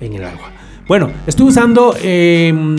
en 0.00 0.14
el 0.14 0.24
agua. 0.24 0.50
Bueno, 0.86 1.10
estuve 1.26 1.48
usando 1.48 1.94
em, 2.02 2.76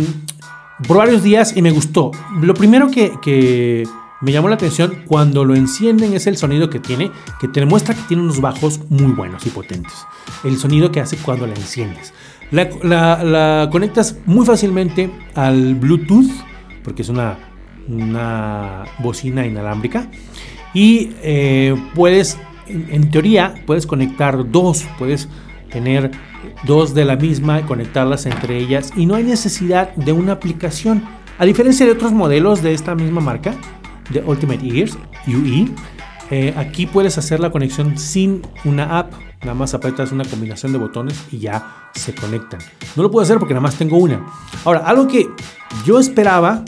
por 0.88 0.98
varios 0.98 1.22
días 1.22 1.56
y 1.56 1.62
me 1.62 1.72
gustó. 1.72 2.12
Lo 2.42 2.54
primero 2.54 2.90
que 2.90 3.84
me 4.22 4.32
llamó 4.32 4.50
la 4.50 4.56
atención 4.56 5.04
cuando 5.08 5.46
lo 5.46 5.56
encienden 5.56 6.14
es 6.14 6.28
el 6.28 6.36
sonido 6.36 6.70
que 6.70 6.80
tiene, 6.80 7.12
que 7.40 7.48
te 7.48 7.62
demuestra 7.62 7.96
que 7.96 8.02
tiene 8.04 8.24
unos 8.24 8.42
bajos 8.42 8.82
muy 8.90 9.14
buenos 9.14 9.46
y 9.46 9.50
potentes. 9.50 9.94
El 10.44 10.58
sonido 10.58 10.92
que 10.92 11.00
hace 11.00 11.18
cuando 11.18 11.48
la 11.48 11.54
enciendes. 11.54 12.14
La, 12.52 13.70
conectas 13.72 14.18
muy 14.26 14.46
fácilmente 14.46 15.10
al 15.36 15.76
Bluetooth, 15.76 16.30
porque 16.84 17.04
es 17.04 17.10
una, 17.10 17.38
una 17.88 18.84
bocina 19.00 19.46
inalámbrica. 19.46 20.10
Y 20.74 21.12
eh, 21.22 21.76
puedes, 21.96 22.38
en, 22.68 23.10
teoría, 23.12 23.56
puedes 23.66 23.88
conectar 23.88 24.52
dos, 24.52 24.86
puedes 24.98 25.30
tener 25.72 26.12
dos 26.66 26.94
de 26.94 27.06
la 27.06 27.16
misma 27.16 27.62
y 27.62 27.64
conectarlas 27.64 28.26
entre 28.26 28.58
ellas. 28.58 28.92
Y 28.98 29.06
no 29.06 29.16
hay 29.16 29.24
necesidad 29.24 29.96
de 29.96 30.12
una 30.12 30.34
aplicación. 30.34 31.04
A 31.38 31.46
diferencia 31.46 31.86
de 31.86 31.94
otros 31.94 32.12
modelos 32.12 32.62
de 32.62 32.74
esta 32.74 32.96
misma 32.96 33.22
marca, 33.22 33.56
de 34.10 34.22
Ultimate 34.22 34.66
Ears, 34.66 34.98
UE. 35.28 35.70
Eh, 36.32 36.54
aquí 36.58 36.86
puedes 36.86 37.18
hacer 37.18 37.40
la 37.40 37.52
conexión 37.52 37.98
sin 37.98 38.44
una 38.64 39.00
app, 39.00 39.14
nada 39.42 39.56
más 39.56 39.74
apretas 39.74 40.12
una 40.12 40.26
combinación 40.26 40.72
de 40.72 40.78
botones 40.78 41.20
y 41.32 41.40
ya 41.40 41.90
se 41.94 42.14
conectan. 42.14 42.60
No 42.96 43.04
lo 43.04 43.10
puedo 43.10 43.24
hacer 43.24 43.40
porque 43.40 43.54
nada 43.54 43.64
más 43.64 43.76
tengo 43.76 43.98
una. 43.98 44.26
Ahora, 44.64 44.82
algo 44.82 45.08
que 45.08 45.28
yo 45.86 46.00
esperaba 46.00 46.64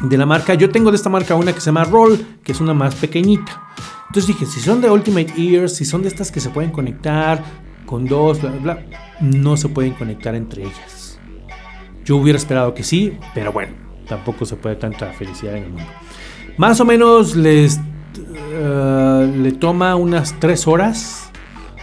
de 0.00 0.18
la 0.18 0.26
marca, 0.26 0.54
yo 0.54 0.70
tengo 0.70 0.90
de 0.90 0.96
esta 0.96 1.08
marca 1.08 1.34
una 1.34 1.52
que 1.52 1.60
se 1.60 1.66
llama 1.66 1.84
Roll, 1.84 2.38
que 2.44 2.52
es 2.52 2.60
una 2.60 2.74
más 2.74 2.94
pequeñita. 2.94 3.62
Entonces 4.08 4.26
dije, 4.26 4.46
si 4.46 4.60
son 4.60 4.80
de 4.80 4.90
Ultimate 4.90 5.32
Ears, 5.36 5.74
si 5.74 5.84
son 5.84 6.02
de 6.02 6.08
estas 6.08 6.30
que 6.30 6.40
se 6.40 6.50
pueden 6.50 6.70
conectar 6.70 7.42
con 7.86 8.06
dos, 8.06 8.40
bla, 8.40 8.50
bla, 8.50 8.74
bla, 8.74 8.86
no 9.20 9.56
se 9.56 9.68
pueden 9.68 9.94
conectar 9.94 10.34
entre 10.34 10.62
ellas. 10.62 11.18
Yo 12.04 12.16
hubiera 12.16 12.38
esperado 12.38 12.74
que 12.74 12.84
sí, 12.84 13.18
pero 13.34 13.52
bueno, 13.52 13.74
tampoco 14.06 14.46
se 14.46 14.56
puede 14.56 14.76
tanta 14.76 15.12
felicidad 15.12 15.56
en 15.56 15.64
el 15.64 15.70
mundo. 15.70 15.90
Más 16.58 16.80
o 16.80 16.84
menos 16.84 17.36
les 17.36 17.80
eh, 18.50 19.32
le 19.36 19.52
toma 19.52 19.94
unas 19.94 20.38
3 20.40 20.66
horas. 20.66 21.30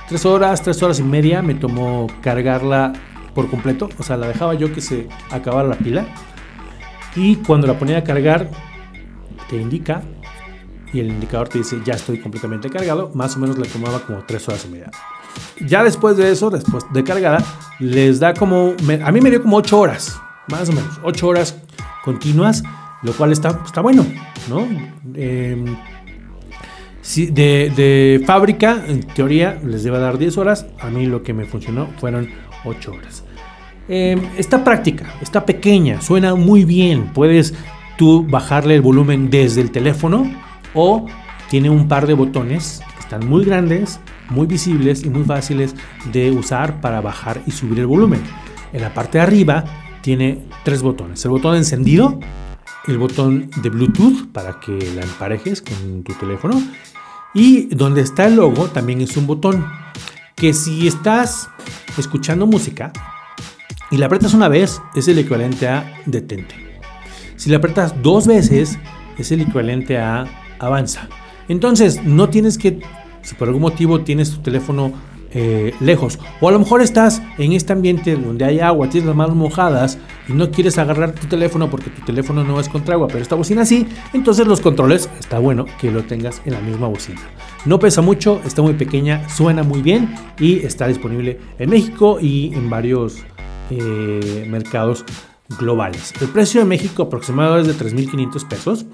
3 0.09 0.25
horas, 0.25 0.61
3 0.61 0.83
horas 0.83 0.99
y 0.99 1.03
media 1.03 1.41
me 1.41 1.55
tomó 1.55 2.07
cargarla 2.21 2.91
por 3.33 3.49
completo. 3.49 3.89
O 3.97 4.03
sea, 4.03 4.17
la 4.17 4.27
dejaba 4.27 4.53
yo 4.53 4.73
que 4.73 4.81
se 4.81 5.07
acabara 5.31 5.69
la 5.69 5.77
pila. 5.77 6.05
Y 7.15 7.38
cuando 7.38 7.67
la 7.67 7.79
ponía 7.79 7.99
a 7.99 8.03
cargar, 8.03 8.51
te 9.49 9.55
indica 9.55 10.03
y 10.91 10.99
el 10.99 11.07
indicador 11.07 11.47
te 11.49 11.59
dice 11.59 11.79
ya 11.85 11.93
estoy 11.93 12.19
completamente 12.19 12.69
cargado. 12.69 13.11
Más 13.13 13.38
o 13.38 13.39
menos 13.39 13.57
le 13.57 13.67
tomaba 13.69 13.99
como 14.01 14.25
3 14.25 14.49
horas 14.49 14.65
y 14.65 14.71
media. 14.71 14.91
Ya 15.65 15.85
después 15.85 16.17
de 16.17 16.31
eso, 16.31 16.49
después 16.49 16.83
de 16.91 17.03
cargada, 17.05 17.41
les 17.79 18.19
da 18.19 18.33
como. 18.33 18.73
a 19.03 19.11
mí 19.13 19.21
me 19.21 19.29
dio 19.29 19.41
como 19.41 19.55
8 19.55 19.79
horas, 19.79 20.19
más 20.49 20.67
o 20.67 20.73
menos. 20.73 20.99
8 21.01 21.27
horas 21.27 21.55
continuas 22.03 22.61
lo 23.05 23.13
cual 23.13 23.31
está, 23.31 23.61
está 23.65 23.81
bueno, 23.81 24.05
¿no? 24.49 24.67
Em, 25.15 25.75
de, 27.15 28.23
fábrica, 28.25 28.83
en 28.87 29.03
teoría, 29.03 29.59
les 29.63 29.83
debe 29.83 29.99
dar 29.99 30.17
10 30.17 30.37
horas. 30.37 30.65
A 30.79 30.89
mí 30.89 31.05
lo 31.05 31.21
que 31.21 31.33
me 31.33 31.45
funcionó 31.45 31.87
fueron 31.99 32.29
8 32.63 32.91
horas. 32.91 33.23
Eh, 33.87 34.19
está 34.37 34.63
práctica, 34.63 35.13
está 35.21 35.45
pequeña, 35.45 36.01
suena 36.01 36.33
muy 36.33 36.65
bien. 36.65 37.13
Puedes 37.13 37.53
tú 37.97 38.25
bajarle 38.27 38.75
el 38.75 38.81
volumen 38.81 39.29
desde 39.29 39.61
el 39.61 39.69
teléfono 39.69 40.29
o 40.73 41.05
tiene 41.49 41.69
un 41.69 41.87
par 41.87 42.07
de 42.07 42.15
botones 42.15 42.81
que 42.95 42.99
están 42.99 43.27
muy 43.27 43.45
grandes, 43.45 43.99
muy 44.29 44.47
visibles 44.47 45.03
y 45.03 45.09
muy 45.09 45.23
fáciles 45.23 45.75
de 46.11 46.31
usar 46.31 46.81
para 46.81 47.01
bajar 47.01 47.41
y 47.45 47.51
subir 47.51 47.79
el 47.79 47.85
volumen. 47.85 48.21
En 48.73 48.81
la 48.81 48.93
parte 48.93 49.19
de 49.19 49.23
arriba 49.23 49.63
tiene 50.01 50.39
tres 50.63 50.81
botones. 50.81 51.23
El 51.23 51.31
botón 51.31 51.55
encendido, 51.55 52.19
el 52.87 52.97
botón 52.97 53.49
de 53.61 53.69
Bluetooth 53.69 54.31
para 54.31 54.59
que 54.59 54.77
la 54.95 55.01
emparejes 55.01 55.61
con 55.61 56.03
tu 56.03 56.13
teléfono 56.13 56.61
y 57.33 57.65
donde 57.75 58.01
está 58.01 58.27
el 58.27 58.35
logo 58.35 58.67
también 58.67 59.01
es 59.01 59.17
un 59.17 59.27
botón 59.27 59.65
que 60.35 60.53
si 60.53 60.87
estás 60.87 61.49
escuchando 61.97 62.45
música 62.45 62.91
y 63.91 63.97
la 63.97 64.07
apretas 64.07 64.33
una 64.33 64.47
vez 64.47 64.81
es 64.95 65.07
el 65.07 65.19
equivalente 65.19 65.67
a 65.67 66.01
detente. 66.05 66.55
Si 67.35 67.49
la 67.49 67.57
apretas 67.57 68.01
dos 68.01 68.27
veces 68.27 68.79
es 69.17 69.31
el 69.31 69.41
equivalente 69.41 69.97
a 69.97 70.25
avanza. 70.59 71.07
Entonces 71.47 72.03
no 72.03 72.29
tienes 72.29 72.57
que, 72.57 72.79
si 73.21 73.35
por 73.35 73.47
algún 73.47 73.61
motivo 73.61 74.01
tienes 74.01 74.31
tu 74.31 74.41
teléfono 74.41 74.93
eh, 75.37 75.75
lejos. 75.81 76.17
O 76.39 76.47
a 76.47 76.51
lo 76.53 76.59
mejor 76.59 76.81
estás 76.81 77.21
en 77.37 77.51
este 77.51 77.73
ambiente 77.73 78.15
donde 78.15 78.45
hay 78.45 78.61
agua, 78.61 78.89
tienes 78.89 79.05
las 79.05 79.17
manos 79.17 79.35
mojadas 79.35 79.97
y 80.29 80.33
no 80.33 80.49
quieres 80.49 80.77
agarrar 80.77 81.11
tu 81.11 81.27
teléfono 81.27 81.69
porque 81.69 81.89
tu 81.89 82.01
teléfono 82.05 82.45
no 82.45 82.57
es 82.57 82.69
contra 82.69 82.95
agua, 82.95 83.07
pero 83.07 83.19
esta 83.19 83.35
bocina 83.35 83.65
sí. 83.65 83.85
Entonces 84.13 84.47
los 84.47 84.61
controles 84.61 85.09
está 85.19 85.37
bueno 85.39 85.65
que 85.79 85.91
lo 85.91 86.03
tengas 86.05 86.41
en 86.45 86.53
la 86.53 86.61
misma 86.61 86.87
bocina. 86.87 87.19
No 87.65 87.79
pesa 87.79 88.01
mucho, 88.01 88.39
está 88.45 88.61
muy 88.61 88.75
pequeña, 88.75 89.27
suena 89.27 89.61
muy 89.63 89.81
bien 89.81 90.15
y 90.39 90.59
está 90.59 90.87
disponible 90.87 91.37
en 91.59 91.69
México 91.69 92.17
y 92.21 92.53
en 92.53 92.69
varios 92.69 93.17
eh, 93.71 94.47
mercados 94.49 95.03
globales. 95.59 96.13
El 96.21 96.29
precio 96.29 96.61
de 96.61 96.65
México 96.65 97.03
aproximado 97.03 97.57
es 97.59 97.67
de 97.67 97.73
3.500 97.73 98.47
pesos. 98.47 98.85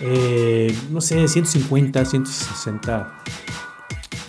Eh, 0.00 0.72
no 0.92 1.00
sé, 1.00 1.26
150, 1.26 2.04
160 2.04 3.12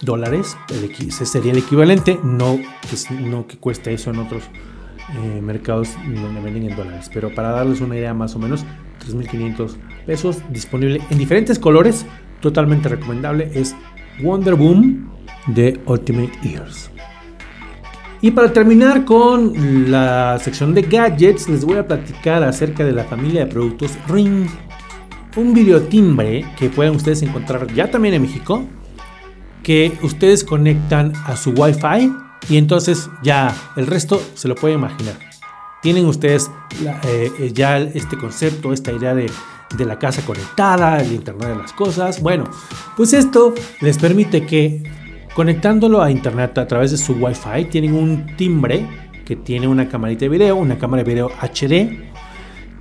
dólares. 0.04 0.58
ese 0.70 1.26
sería 1.26 1.52
el 1.52 1.60
equivalente, 1.60 2.20
no 2.24 2.58
que, 2.58 3.14
no 3.14 3.48
que 3.48 3.58
cueste 3.58 3.94
eso 3.94 4.10
en 4.10 4.20
otros 4.20 4.44
eh, 5.16 5.42
mercados 5.42 5.96
donde 6.06 6.42
venden 6.42 6.70
en 6.70 6.76
dólares. 6.76 7.10
Pero 7.14 7.34
para 7.34 7.52
darles 7.52 7.82
una 7.82 7.98
idea 7.98 8.14
más 8.14 8.36
o 8.36 8.40
menos, 8.40 8.66
3.500 9.06 9.76
pesos, 10.06 10.42
disponible 10.50 11.02
en 11.10 11.18
diferentes 11.18 11.60
colores, 11.60 12.06
totalmente 12.42 12.90
recomendable. 12.90 13.52
Es 13.54 13.76
Wonder 14.22 14.56
Boom 14.56 15.10
de 15.48 15.80
Ultimate 15.86 16.32
Ears. 16.44 16.90
Y 18.22 18.32
para 18.32 18.54
terminar 18.54 19.04
con 19.04 19.92
la 19.92 20.40
sección 20.40 20.74
de 20.74 20.84
gadgets, 20.84 21.50
les 21.50 21.66
voy 21.66 21.78
a 21.78 21.86
platicar 21.86 22.42
acerca 22.44 22.86
de 22.86 22.94
la 22.94 23.04
familia 23.04 23.42
de 23.46 23.52
productos 23.52 23.98
Ring. 24.08 24.48
Un 25.36 25.54
videotimbre 25.54 26.46
que 26.58 26.70
pueden 26.70 26.96
ustedes 26.96 27.22
encontrar 27.22 27.68
ya 27.74 27.92
también 27.92 28.14
en 28.14 28.22
México 28.22 28.64
que 29.64 29.98
ustedes 30.04 30.44
conectan 30.44 31.14
a 31.26 31.36
su 31.36 31.52
Wi-Fi 31.52 32.14
y 32.50 32.58
entonces 32.58 33.10
ya 33.24 33.56
el 33.76 33.88
resto 33.88 34.22
se 34.36 34.48
lo 34.48 34.56
pueden 34.56 34.80
imaginar. 34.80 35.16
Tienen 35.82 36.06
ustedes 36.06 36.52
eh, 37.04 37.52
ya 37.54 37.78
este 37.78 38.18
concepto, 38.18 38.74
esta 38.74 38.92
idea 38.92 39.16
de, 39.16 39.30
de 39.78 39.86
la 39.86 40.00
casa 40.00 40.22
conectada, 40.26 41.02
el 41.02 41.14
Internet 41.14 41.50
de 41.50 41.56
las 41.56 41.74
cosas. 41.74 42.22
Bueno, 42.22 42.46
pues 42.96 43.14
esto 43.14 43.54
les 43.82 43.98
permite 43.98 44.46
que 44.46 44.84
conectándolo 45.34 46.02
a 46.02 46.12
Internet 46.12 46.58
a 46.58 46.68
través 46.68 46.92
de 46.92 46.98
su 46.98 47.14
Wi-Fi 47.14 47.66
tienen 47.66 47.96
un 47.96 48.36
timbre 48.38 48.88
que 49.26 49.36
tiene 49.36 49.68
una 49.68 49.88
camarita 49.88 50.22
de 50.22 50.30
video, 50.30 50.56
una 50.56 50.78
cámara 50.78 51.04
de 51.04 51.10
video 51.10 51.30
HD 51.42 52.12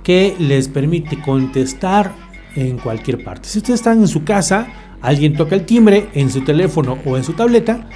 que 0.03 0.35
les 0.37 0.67
permite 0.67 1.19
contestar 1.21 2.11
en 2.55 2.77
cualquier 2.77 3.23
parte. 3.23 3.47
Si 3.47 3.59
ustedes 3.59 3.79
están 3.79 3.99
en 3.99 4.07
su 4.07 4.23
casa, 4.23 4.67
Alguien 5.03 5.35
toca 5.35 5.55
el 5.55 5.65
timbre 5.65 6.09
en 6.13 6.31
su 6.31 6.41
teléfono 6.41 6.97
o 7.05 7.17
en 7.17 7.23
su 7.23 7.33
tableta, 7.33 7.87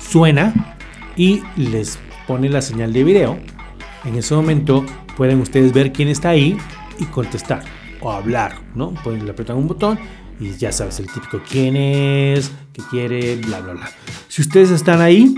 suena 0.00 0.78
y 1.14 1.42
les 1.56 1.98
pone 2.26 2.48
la 2.48 2.62
señal 2.62 2.92
de 2.92 3.04
video. 3.04 3.38
En 4.04 4.16
ese 4.16 4.34
momento 4.34 4.84
pueden 5.16 5.40
ustedes 5.40 5.72
ver 5.74 5.92
quién 5.92 6.08
está 6.08 6.30
ahí 6.30 6.56
y 6.98 7.04
contestar 7.04 7.62
o 8.00 8.10
hablar, 8.10 8.56
¿no? 8.74 8.94
Pueden 8.94 9.28
apretar 9.28 9.56
un 9.56 9.68
botón 9.68 9.98
y 10.40 10.52
ya 10.52 10.72
sabes 10.72 10.98
el 11.00 11.06
típico 11.06 11.40
quién 11.48 11.76
es, 11.76 12.50
qué 12.72 12.82
quiere, 12.90 13.36
bla, 13.36 13.60
bla, 13.60 13.74
bla. 13.74 13.90
Si 14.28 14.40
ustedes 14.40 14.70
están 14.70 15.02
ahí, 15.02 15.34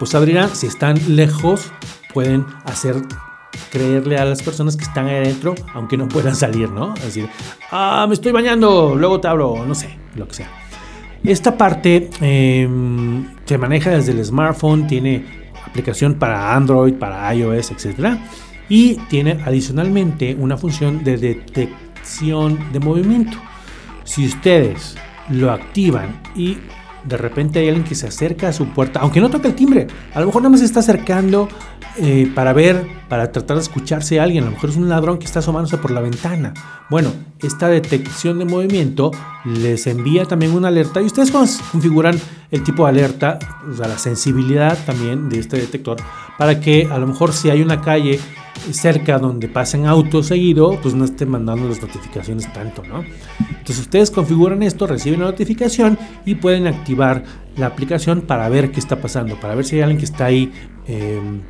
pues 0.00 0.14
abrirán. 0.16 0.54
Si 0.56 0.66
están 0.66 0.98
lejos, 1.14 1.70
pueden 2.12 2.46
hacer 2.64 2.96
creerle 3.70 4.16
a 4.18 4.24
las 4.24 4.42
personas 4.42 4.76
que 4.76 4.84
están 4.84 5.06
ahí 5.06 5.16
adentro, 5.16 5.54
aunque 5.74 5.96
no 5.96 6.08
puedan 6.08 6.34
salir, 6.34 6.70
¿no? 6.70 6.94
Es 6.94 7.04
decir, 7.04 7.28
ah, 7.70 8.04
me 8.08 8.14
estoy 8.14 8.32
bañando, 8.32 8.94
luego 8.96 9.20
te 9.20 9.28
hablo, 9.28 9.64
no 9.66 9.74
sé, 9.74 9.90
lo 10.16 10.26
que 10.28 10.34
sea. 10.34 10.50
Esta 11.22 11.56
parte 11.56 12.08
em, 12.20 13.26
se 13.44 13.58
maneja 13.58 13.90
desde 13.90 14.12
el 14.12 14.24
smartphone, 14.24 14.86
tiene 14.86 15.24
aplicación 15.64 16.14
para 16.14 16.54
Android, 16.54 16.94
para 16.94 17.32
iOS, 17.34 17.72
etc. 17.72 18.18
Y 18.68 18.94
tiene 19.08 19.38
adicionalmente 19.44 20.34
una 20.34 20.56
función 20.56 21.04
de 21.04 21.18
detección 21.18 22.72
de 22.72 22.80
movimiento. 22.80 23.36
Si 24.04 24.26
ustedes 24.26 24.96
lo 25.28 25.52
activan 25.52 26.20
y 26.34 26.56
de 27.04 27.16
repente 27.16 27.58
hay 27.58 27.68
alguien 27.68 27.84
que 27.84 27.94
se 27.94 28.06
acerca 28.06 28.48
a 28.48 28.52
su 28.52 28.66
puerta, 28.68 29.00
aunque 29.00 29.20
no 29.20 29.30
toque 29.30 29.48
el 29.48 29.54
timbre, 29.54 29.86
a 30.12 30.20
lo 30.20 30.26
mejor 30.26 30.42
nada 30.42 30.50
más 30.50 30.60
se 30.60 30.66
está 30.66 30.80
acercando 30.80 31.48
eh, 31.96 32.30
para 32.34 32.52
ver, 32.52 32.86
para 33.08 33.32
tratar 33.32 33.56
de 33.56 33.62
escucharse 33.62 34.20
a 34.20 34.22
alguien. 34.22 34.44
A 34.44 34.46
lo 34.46 34.52
mejor 34.52 34.70
es 34.70 34.76
un 34.76 34.88
ladrón 34.88 35.18
que 35.18 35.26
está 35.26 35.40
asomándose 35.40 35.76
por 35.76 35.90
la 35.90 36.00
ventana. 36.00 36.54
Bueno, 36.88 37.12
esta 37.40 37.68
detección 37.68 38.38
de 38.38 38.44
movimiento 38.44 39.10
les 39.44 39.86
envía 39.86 40.24
también 40.24 40.52
una 40.52 40.68
alerta 40.68 41.02
y 41.02 41.06
ustedes 41.06 41.30
configuran 41.30 42.18
el 42.50 42.62
tipo 42.62 42.84
de 42.84 42.90
alerta, 42.90 43.38
o 43.70 43.74
sea, 43.74 43.88
la 43.88 43.98
sensibilidad 43.98 44.78
también 44.86 45.28
de 45.28 45.40
este 45.40 45.56
detector, 45.56 45.96
para 46.38 46.60
que 46.60 46.88
a 46.90 46.98
lo 46.98 47.06
mejor 47.06 47.32
si 47.32 47.50
hay 47.50 47.60
una 47.62 47.80
calle 47.80 48.20
cerca 48.72 49.18
donde 49.18 49.48
pasen 49.48 49.86
autos 49.86 50.26
seguido, 50.26 50.78
pues 50.80 50.94
no 50.94 51.04
estén 51.04 51.30
mandando 51.30 51.68
las 51.68 51.80
notificaciones 51.80 52.52
tanto, 52.52 52.82
¿no? 52.84 53.04
Entonces 53.48 53.80
ustedes 53.80 54.10
configuran 54.10 54.62
esto, 54.62 54.86
reciben 54.86 55.20
la 55.20 55.26
notificación 55.26 55.98
y 56.24 56.36
pueden 56.36 56.66
activar 56.66 57.24
la 57.56 57.66
aplicación 57.66 58.22
para 58.22 58.48
ver 58.48 58.70
qué 58.70 58.80
está 58.80 59.00
pasando, 59.00 59.38
para 59.40 59.54
ver 59.54 59.64
si 59.64 59.76
hay 59.76 59.82
alguien 59.82 59.98
que 59.98 60.04
está 60.04 60.26
ahí. 60.26 60.52
Em, 60.86 61.42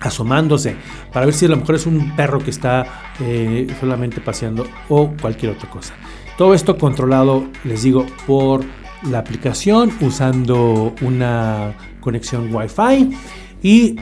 asomándose 0.00 0.76
para 1.10 1.24
ver 1.24 1.34
si 1.34 1.46
a 1.46 1.48
lo 1.48 1.56
mejor 1.56 1.74
es 1.74 1.86
un 1.86 2.14
perro 2.14 2.38
que 2.38 2.50
está 2.50 3.14
eh, 3.18 3.66
solamente 3.80 4.20
paseando 4.20 4.66
o 4.90 5.10
cualquier 5.20 5.52
otra 5.52 5.70
cosa. 5.70 5.94
Todo 6.36 6.52
esto 6.52 6.76
controlado, 6.76 7.46
les 7.64 7.82
digo, 7.82 8.04
por 8.26 8.62
la 9.10 9.18
aplicación 9.18 9.90
usando 10.00 10.94
una 11.00 11.74
conexión 12.00 12.54
Wi-Fi 12.54 13.16
y 13.62 13.96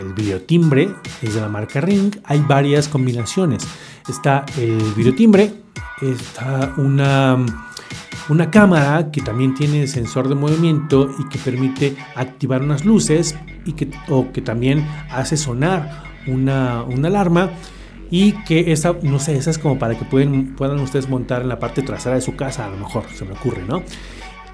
el 0.00 0.12
videotimbre 0.12 0.94
es 1.22 1.34
de 1.34 1.40
la 1.40 1.48
marca 1.48 1.80
Ring. 1.80 2.14
Hay 2.24 2.40
varias 2.40 2.88
combinaciones. 2.88 3.66
Está 4.08 4.44
el 4.56 4.92
videotimbre, 4.94 5.52
está 6.00 6.74
una 6.76 7.44
una 8.28 8.50
cámara 8.50 9.10
que 9.10 9.20
también 9.22 9.54
tiene 9.54 9.86
sensor 9.86 10.28
de 10.28 10.34
movimiento 10.34 11.10
y 11.18 11.28
que 11.28 11.38
permite 11.38 11.96
activar 12.14 12.62
unas 12.62 12.84
luces 12.84 13.34
y 13.64 13.72
que, 13.72 13.88
o 14.08 14.32
que 14.32 14.42
también 14.42 14.86
hace 15.10 15.36
sonar 15.36 16.04
una, 16.26 16.80
alarma 16.80 17.50
y 18.10 18.32
que 18.44 18.72
esa, 18.72 18.96
no 19.02 19.18
sé, 19.18 19.36
esa 19.36 19.50
es 19.50 19.58
como 19.58 19.78
para 19.78 19.98
que 19.98 20.04
pueden, 20.04 20.54
puedan 20.56 20.78
ustedes 20.80 21.08
montar 21.08 21.42
en 21.42 21.48
la 21.48 21.58
parte 21.58 21.82
trasera 21.82 22.16
de 22.16 22.20
su 22.20 22.36
casa, 22.36 22.66
a 22.66 22.70
lo 22.70 22.76
mejor 22.76 23.04
se 23.14 23.24
me 23.24 23.32
ocurre, 23.32 23.64
¿no? 23.66 23.82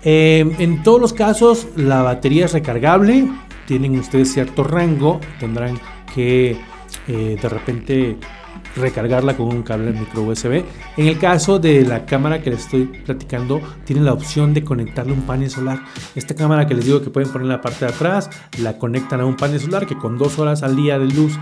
Em, 0.02 0.54
en 0.58 0.82
todos 0.82 1.00
los 1.00 1.12
casos 1.12 1.68
la 1.76 2.02
batería 2.02 2.44
es 2.44 2.52
recargable, 2.52 3.28
tienen 3.66 3.98
ustedes 3.98 4.32
cierto 4.32 4.64
rango, 4.64 5.20
tendrán 5.40 5.78
que 6.14 6.56
eh, 7.08 7.38
de 7.40 7.48
repente 7.48 8.18
recargarla 8.76 9.36
con 9.36 9.48
un 9.48 9.62
cable 9.62 9.92
micro 9.92 10.22
USB. 10.22 10.64
En 10.96 11.06
el 11.06 11.18
caso 11.18 11.58
de 11.58 11.84
la 11.84 12.06
cámara 12.06 12.42
que 12.42 12.50
les 12.50 12.60
estoy 12.60 12.84
platicando, 12.86 13.60
tienen 13.84 14.04
la 14.04 14.12
opción 14.12 14.54
de 14.54 14.64
conectarle 14.64 15.12
un 15.12 15.22
panel 15.22 15.50
solar. 15.50 15.80
Esta 16.14 16.34
cámara 16.34 16.66
que 16.66 16.74
les 16.74 16.84
digo 16.84 17.02
que 17.02 17.10
pueden 17.10 17.30
poner 17.30 17.44
en 17.44 17.50
la 17.50 17.60
parte 17.60 17.84
de 17.84 17.92
atrás, 17.92 18.30
la 18.58 18.78
conectan 18.78 19.20
a 19.20 19.26
un 19.26 19.36
panel 19.36 19.60
solar 19.60 19.86
que 19.86 19.96
con 19.96 20.18
dos 20.18 20.38
horas 20.38 20.62
al 20.62 20.76
día 20.76 20.98
de 20.98 21.06
luz 21.06 21.38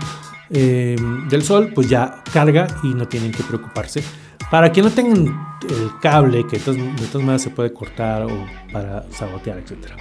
eh, 0.49 0.95
del 1.29 1.43
sol, 1.43 1.71
pues 1.73 1.89
ya 1.89 2.23
carga 2.31 2.67
y 2.83 2.93
no 2.93 3.07
tienen 3.07 3.31
que 3.31 3.43
preocuparse. 3.43 4.03
Para 4.51 4.71
que 4.71 4.81
no 4.81 4.91
tengan 4.91 5.25
el 5.67 5.99
cable, 6.01 6.45
que 6.45 6.59
de 6.59 6.63
todas, 6.63 6.77
maneras 7.15 7.41
se 7.41 7.49
puede 7.49 7.73
cortar 7.73 8.23
o 8.23 8.45
para 8.71 9.03
sabotear, 9.11 9.57
etc. 9.57 9.93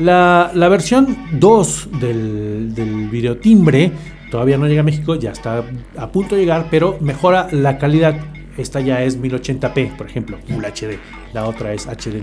La, 0.00 0.68
versión 0.68 1.16
2 1.32 1.88
del, 2.00 3.08
videotimbre 3.10 3.92
Todavía 4.30 4.56
no 4.56 4.66
llega 4.68 4.80
a 4.82 4.84
México, 4.84 5.16
ya 5.16 5.32
está 5.32 5.64
a 5.98 6.12
punto 6.12 6.36
de 6.36 6.42
llegar, 6.42 6.68
pero 6.70 6.98
mejora 7.00 7.48
la 7.50 7.78
calidad. 7.78 8.14
Esta 8.56 8.80
ya 8.80 9.02
es 9.02 9.20
1080p, 9.20 9.96
por 9.96 10.06
ejemplo, 10.06 10.38
Full 10.46 10.64
HD. 10.64 10.98
La 11.32 11.46
otra 11.46 11.72
es 11.72 11.88
HD 11.88 12.22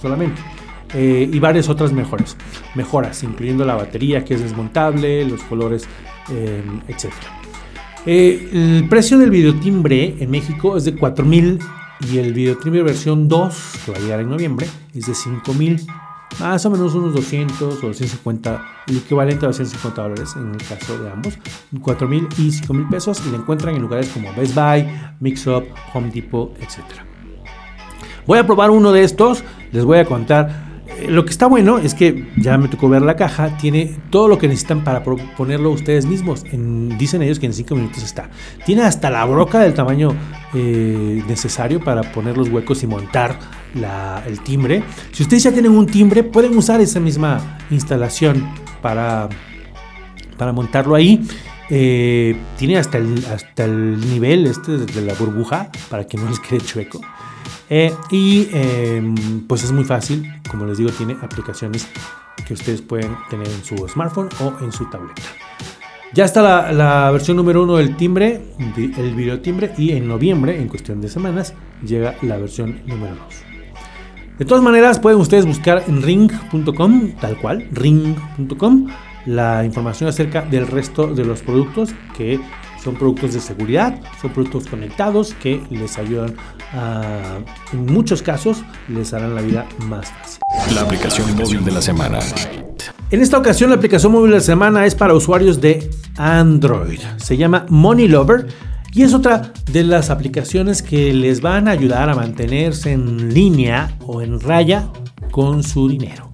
solamente. 0.00 0.40
Eh, 0.94 1.28
y 1.30 1.38
varias 1.38 1.68
otras 1.68 1.92
mejores. 1.92 2.34
Mejoras, 2.74 3.22
incluyendo 3.22 3.66
la 3.66 3.74
batería 3.74 4.24
que 4.24 4.34
es 4.34 4.42
desmontable, 4.42 5.22
los 5.26 5.42
colores, 5.42 5.86
eh, 6.30 6.62
etc. 6.88 7.12
Eh, 8.06 8.48
el 8.52 8.88
precio 8.88 9.18
del 9.18 9.30
videotimbre 9.30 10.16
en 10.18 10.30
México 10.30 10.78
es 10.78 10.86
de 10.86 10.94
4000 10.94 11.58
y 12.10 12.18
el 12.18 12.32
videotimbre 12.32 12.82
versión 12.82 13.28
2, 13.28 13.80
que 13.84 13.92
va 13.92 13.98
a 13.98 14.00
llegar 14.00 14.20
en 14.20 14.30
noviembre, 14.30 14.66
es 14.94 15.06
de 15.06 15.14
5000. 15.14 15.86
Más 16.40 16.64
o 16.64 16.70
menos 16.70 16.94
unos 16.94 17.14
200 17.14 17.60
o 17.60 17.86
250, 17.88 18.64
el 18.86 18.96
equivalente 18.98 19.46
a 19.46 19.48
250 19.48 20.02
dólares 20.02 20.34
en 20.36 20.52
el 20.52 20.58
caso 20.58 20.98
de 20.98 21.10
ambos, 21.10 21.38
4 21.80 22.08
mil 22.08 22.28
y 22.38 22.50
5 22.50 22.74
mil 22.74 22.88
pesos 22.88 23.22
y 23.26 23.30
la 23.30 23.38
encuentran 23.38 23.74
en 23.74 23.82
lugares 23.82 24.08
como 24.08 24.32
Best 24.34 24.54
Buy, 24.54 24.86
Mixup, 25.20 25.64
Home 25.94 26.10
Depot, 26.10 26.56
etc. 26.60 26.78
Voy 28.26 28.38
a 28.38 28.46
probar 28.46 28.70
uno 28.70 28.92
de 28.92 29.04
estos, 29.04 29.42
les 29.72 29.84
voy 29.84 29.98
a 29.98 30.04
contar 30.04 30.67
lo 31.08 31.24
que 31.24 31.30
está 31.30 31.46
bueno 31.46 31.78
es 31.78 31.94
que 31.94 32.26
ya 32.36 32.58
me 32.58 32.68
tocó 32.68 32.88
ver 32.88 33.02
la 33.02 33.14
caja, 33.16 33.56
tiene 33.58 33.94
todo 34.10 34.26
lo 34.26 34.38
que 34.38 34.48
necesitan 34.48 34.84
para 34.84 35.02
ponerlo 35.04 35.70
ustedes 35.70 36.06
mismos. 36.06 36.44
dicen 36.98 37.22
ellos 37.22 37.38
que 37.38 37.46
en 37.46 37.52
5 37.52 37.74
minutos 37.74 38.02
está. 38.02 38.30
Tiene 38.66 38.82
hasta 38.82 39.10
la 39.10 39.24
broca 39.24 39.60
del 39.60 39.74
tamaño 39.74 40.14
eh, 40.54 41.22
necesario 41.28 41.80
para 41.80 42.02
poner 42.12 42.36
los 42.36 42.48
huecos 42.48 42.82
y 42.82 42.86
montar 42.86 43.38
el 44.26 44.40
timbre. 44.40 44.82
Si 45.12 45.22
ustedes 45.22 45.44
ya 45.44 45.52
tienen 45.52 45.72
un 45.72 45.86
timbre, 45.86 46.24
pueden 46.24 46.56
usar 46.56 46.80
esa 46.80 47.00
misma 47.00 47.58
instalación 47.70 48.48
para, 48.82 49.28
para 50.36 50.52
montarlo 50.52 50.94
ahí. 50.94 51.26
Eh, 51.70 52.34
tiene 52.56 52.78
hasta 52.78 52.96
el, 52.98 53.24
hasta 53.26 53.66
el 53.66 54.00
nivel 54.00 54.46
este 54.46 54.78
de 54.78 55.02
la 55.02 55.12
burbuja 55.14 55.70
para 55.90 56.06
que 56.06 56.16
no 56.16 56.28
les 56.28 56.40
quede 56.40 56.60
chueco. 56.60 57.00
Eh, 57.70 57.94
y 58.10 58.48
em, 58.52 59.14
pues 59.46 59.64
es 59.64 59.72
muy 59.72 59.84
fácil, 59.84 60.32
como 60.50 60.64
les 60.64 60.78
digo, 60.78 60.90
tiene 60.90 61.16
aplicaciones 61.22 61.88
que 62.46 62.54
ustedes 62.54 62.82
pueden 62.82 63.16
tener 63.28 63.46
en 63.46 63.64
su 63.64 63.76
smartphone 63.88 64.28
o 64.40 64.54
en 64.62 64.72
su 64.72 64.88
tableta. 64.90 65.22
Ya 66.14 66.24
está 66.24 66.72
la, 66.72 67.10
versión 67.10 67.36
número 67.36 67.62
uno 67.62 67.76
del 67.76 67.96
timbre, 67.96 68.40
el 68.76 69.14
video 69.14 69.40
timbre, 69.40 69.72
y 69.76 69.92
en 69.92 70.08
noviembre, 70.08 70.58
en 70.58 70.68
cuestión 70.68 71.02
de 71.02 71.08
semanas, 71.08 71.52
llega 71.84 72.16
la 72.22 72.38
versión 72.38 72.80
número 72.86 73.14
2. 73.14 73.48
De 74.38 74.44
todas 74.44 74.62
maneras, 74.62 74.98
pueden 74.98 75.20
ustedes 75.20 75.44
buscar 75.44 75.84
en 75.86 76.00
ring.com, 76.00 77.12
tal 77.20 77.36
cual, 77.38 77.68
ring.com, 77.72 78.88
la 79.26 79.64
información 79.64 80.08
acerca 80.08 80.42
del 80.42 80.66
resto 80.66 81.08
de 81.08 81.24
los 81.24 81.42
productos 81.42 81.90
que 82.16 82.40
son 82.88 82.96
productos 82.96 83.34
de 83.34 83.40
seguridad, 83.40 84.00
son 84.22 84.32
productos 84.32 84.66
conectados 84.66 85.34
que 85.34 85.60
les 85.68 85.98
ayudan 85.98 86.34
a, 86.72 87.38
en 87.74 87.84
muchos 87.84 88.22
casos, 88.22 88.62
les 88.88 89.12
harán 89.12 89.34
la 89.34 89.42
vida 89.42 89.66
más 89.80 90.10
fácil. 90.10 90.40
La 90.74 90.80
aplicación 90.80 91.36
móvil 91.36 91.62
de 91.66 91.70
la 91.70 91.82
semana. 91.82 92.18
En 93.10 93.20
esta 93.20 93.36
ocasión 93.36 93.68
la 93.68 93.76
aplicación 93.76 94.10
móvil 94.10 94.30
de 94.30 94.38
la 94.38 94.42
semana 94.42 94.86
es 94.86 94.94
para 94.94 95.12
usuarios 95.12 95.60
de 95.60 95.90
Android. 96.16 97.00
Se 97.18 97.36
llama 97.36 97.66
Money 97.68 98.08
Lover 98.08 98.46
y 98.94 99.02
es 99.02 99.12
otra 99.12 99.52
de 99.70 99.84
las 99.84 100.08
aplicaciones 100.08 100.80
que 100.80 101.12
les 101.12 101.42
van 101.42 101.68
a 101.68 101.72
ayudar 101.72 102.08
a 102.08 102.14
mantenerse 102.14 102.92
en 102.92 103.34
línea 103.34 103.98
o 104.06 104.22
en 104.22 104.40
raya 104.40 104.88
con 105.30 105.62
su 105.62 105.90
dinero. 105.90 106.30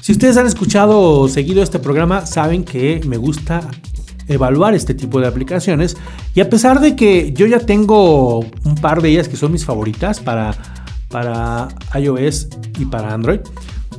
Si 0.00 0.12
ustedes 0.12 0.38
han 0.38 0.46
escuchado 0.46 0.98
o 0.98 1.28
seguido 1.28 1.62
este 1.62 1.78
programa, 1.78 2.24
saben 2.24 2.64
que 2.64 3.02
me 3.06 3.18
gusta 3.18 3.60
evaluar 4.28 4.74
este 4.74 4.94
tipo 4.94 5.20
de 5.20 5.26
aplicaciones 5.26 5.96
y 6.34 6.40
a 6.40 6.48
pesar 6.48 6.80
de 6.80 6.96
que 6.96 7.32
yo 7.32 7.46
ya 7.46 7.60
tengo 7.60 8.40
un 8.40 8.74
par 8.80 9.02
de 9.02 9.10
ellas 9.10 9.28
que 9.28 9.36
son 9.36 9.52
mis 9.52 9.64
favoritas 9.64 10.20
para, 10.20 10.54
para 11.08 11.68
iOS 11.94 12.48
y 12.78 12.84
para 12.84 13.12
Android, 13.12 13.40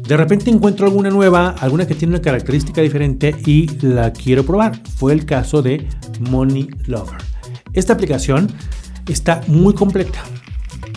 de 0.07 0.17
repente 0.17 0.49
encuentro 0.49 0.85
alguna 0.85 1.09
nueva, 1.09 1.55
alguna 1.59 1.87
que 1.87 1.95
tiene 1.95 2.15
una 2.15 2.21
característica 2.21 2.81
diferente 2.81 3.35
y 3.45 3.67
la 3.81 4.11
quiero 4.11 4.45
probar. 4.45 4.81
Fue 4.97 5.13
el 5.13 5.25
caso 5.25 5.61
de 5.61 5.87
Money 6.19 6.69
Lover. 6.87 7.17
Esta 7.71 7.93
aplicación 7.93 8.51
está 9.07 9.41
muy 9.47 9.73
completa. 9.73 10.21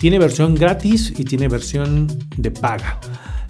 Tiene 0.00 0.18
versión 0.18 0.56
gratis 0.56 1.14
y 1.16 1.24
tiene 1.24 1.48
versión 1.48 2.08
de 2.36 2.50
paga. 2.50 2.98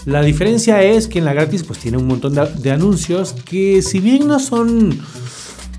La 0.04 0.22
diferencia 0.22 0.82
es 0.82 1.08
que 1.08 1.18
en 1.18 1.24
la 1.24 1.32
gratis 1.32 1.64
pues 1.64 1.78
tiene 1.78 1.96
un 1.96 2.06
montón 2.06 2.34
de, 2.34 2.46
de 2.46 2.70
anuncios 2.70 3.32
que 3.32 3.82
si 3.82 3.98
bien 3.98 4.28
no 4.28 4.38
son 4.38 5.00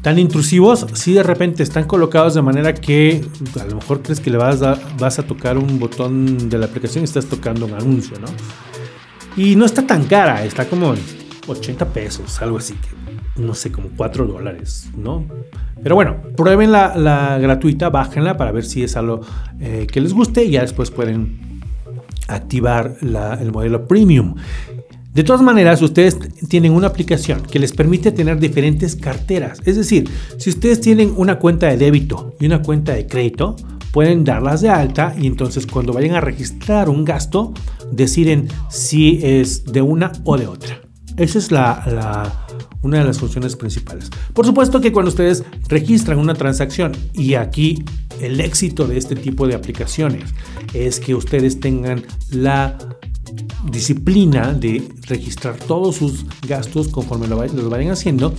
tan 0.07 0.19
intrusivos, 0.19 0.87
si 0.93 1.11
de 1.11 1.21
repente 1.21 1.63
están 1.63 1.83
colocados 1.83 2.33
de 2.33 2.41
manera 2.41 2.73
que 2.73 3.25
a 3.59 3.65
lo 3.65 3.75
mejor 3.75 4.01
crees 4.01 4.21
que 4.21 4.29
le 4.29 4.37
vas 4.37 4.61
a, 4.61 5.23
tocar 5.23 5.57
un 5.57 5.79
botón 5.79 6.47
de 6.47 6.57
la 6.57 6.67
aplicación 6.67 7.03
y 7.03 7.03
estás 7.03 7.25
tocando 7.25 7.65
un 7.65 7.73
anuncio, 7.73 8.17
¿no? 8.17 8.27
Y 9.35 9.57
no 9.57 9.65
está 9.65 9.85
tan 9.85 10.05
cara, 10.05 10.45
está 10.45 10.63
como 10.63 10.95
80 11.45 11.89
pesos, 11.89 12.41
algo 12.41 12.57
así, 12.57 12.73
no 13.35 13.53
sé, 13.53 13.69
como 13.69 13.89
4 13.97 14.27
dólares, 14.27 14.89
¿no? 14.95 15.25
Pero 15.83 15.95
bueno, 15.95 16.15
prueben 16.37 16.71
la, 16.71 17.37
gratuita, 17.41 17.89
bájenla 17.89 18.37
para 18.37 18.53
ver 18.53 18.63
si 18.63 18.83
es 18.83 18.95
algo 18.95 19.19
eh, 19.59 19.87
que 19.91 19.99
les 19.99 20.13
guste 20.13 20.45
y 20.45 20.51
ya 20.51 20.61
después 20.61 20.89
pueden 20.89 21.59
activar 22.29 22.95
el 23.01 23.51
modelo 23.51 23.85
premium. 23.85 24.35
De 25.17 25.23
todas 25.23 25.41
maneras, 25.41 25.82
ustedes 25.82 26.19
tienen 26.47 26.73
una 26.73 26.86
aplicación 26.86 27.41
que 27.41 27.58
les 27.58 27.73
permite 27.73 28.12
tener 28.12 28.39
diferentes 28.39 28.95
carteras. 28.95 29.60
Es 29.65 29.75
decir, 29.75 30.08
si 30.38 30.51
ustedes 30.51 30.80
tienen 30.80 31.12
una 31.17 31.39
cuenta 31.39 31.65
de 31.65 31.75
débito 31.75 32.36
y 32.39 32.45
una 32.45 32.62
cuenta 32.62 32.93
de 32.93 33.08
crédito, 33.08 33.56
pueden 33.91 34.23
darlas 34.23 34.62
de 34.62 34.69
alta 34.69 35.15
y 35.19 35.25
entonces 35.25 35.65
cuando 35.65 35.91
vayan 35.91 36.13
a 36.13 36.21
registrar 36.21 36.88
un 36.88 37.03
gasto, 37.03 37.51
deciden 37.91 38.47
si 38.69 39.19
es 39.23 39.65
de 39.65 39.82
una 39.82 40.12
o 40.23 40.38
de 40.38 40.45
otra. 40.45 40.82
Esa 41.17 41.39
es 41.39 41.51
la, 41.51 42.32
una 42.84 42.99
de 42.99 43.03
las 43.03 43.17
funciones 43.17 43.56
principales. 43.56 44.12
Por 44.34 44.45
supuesto 44.45 44.82
que 44.82 44.91
cuando 44.91 45.10
ustedes 45.10 45.43
registran 45.67 46.19
una 46.19 46.36
transacción 46.36 46.91
y 47.13 47.34
aquí 47.34 47.84
el 48.21 48.39
éxito 48.39 48.86
de 48.88 48.99
este 48.99 49.15
tipo 49.15 49.47
de 49.47 49.56
aplicaciones 49.56 50.36
es 50.75 50.99
que 50.99 51.15
ustedes 51.15 51.60
tengan 51.60 52.03
la 52.30 52.77
disciplina 53.69 54.53
de 54.53 54.87
registrar 55.07 55.57
todos 55.57 55.95
sus 55.95 56.25
gastos 56.47 56.87
conforme 56.87 57.27
lo, 57.27 57.37
vayan 57.37 57.91
haciendo, 57.91 58.33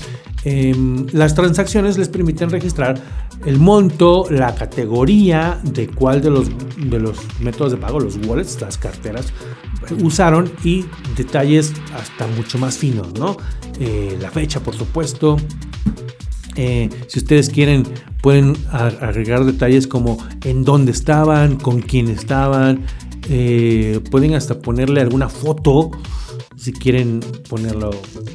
em, 0.44 1.07
las 1.12 1.35
transacciones 1.35 1.98
les 1.98 2.09
permiten 2.09 2.51
registrar 2.51 3.01
el 3.46 3.59
monto, 3.59 4.27
la 4.31 4.55
categoría 4.55 5.61
de 5.62 5.88
cuál 5.88 6.20
de 6.20 6.31
los, 6.31 6.48
de 6.77 6.98
los 6.98 7.18
métodos 7.40 7.72
de 7.72 7.79
pago, 7.79 8.01
los 8.01 8.16
wallets, 8.27 8.61
las 8.61 8.79
carteras, 8.79 9.33
usaron 10.03 10.51
y 10.64 10.85
detalles 11.16 11.72
hasta 11.94 12.27
mucho 12.27 12.59
más 12.59 12.79
finos, 12.79 13.14
¿no? 13.14 13.37
Eh, 13.81 14.18
la 14.20 14.31
fecha, 14.31 14.61
por 14.61 14.74
supuesto. 14.74 15.37
Eh, 16.57 16.88
si 17.07 17.20
ustedes 17.20 17.51
quieren, 17.51 17.85
pueden 18.20 18.57
agregar 18.72 19.44
detalles 19.44 19.87
como 19.87 20.18
en 20.44 20.64
dónde 20.64 20.90
estaban, 20.90 21.57
con 21.57 21.81
quién 21.81 22.09
estaban, 22.09 22.85
eh, 23.29 24.01
pueden 24.11 24.35
hasta 24.35 24.61
ponerle 24.61 25.01
alguna 25.01 25.29
foto 25.29 25.91
si 26.59 26.73
quieren 26.73 27.21
ponerlo, 27.49 27.91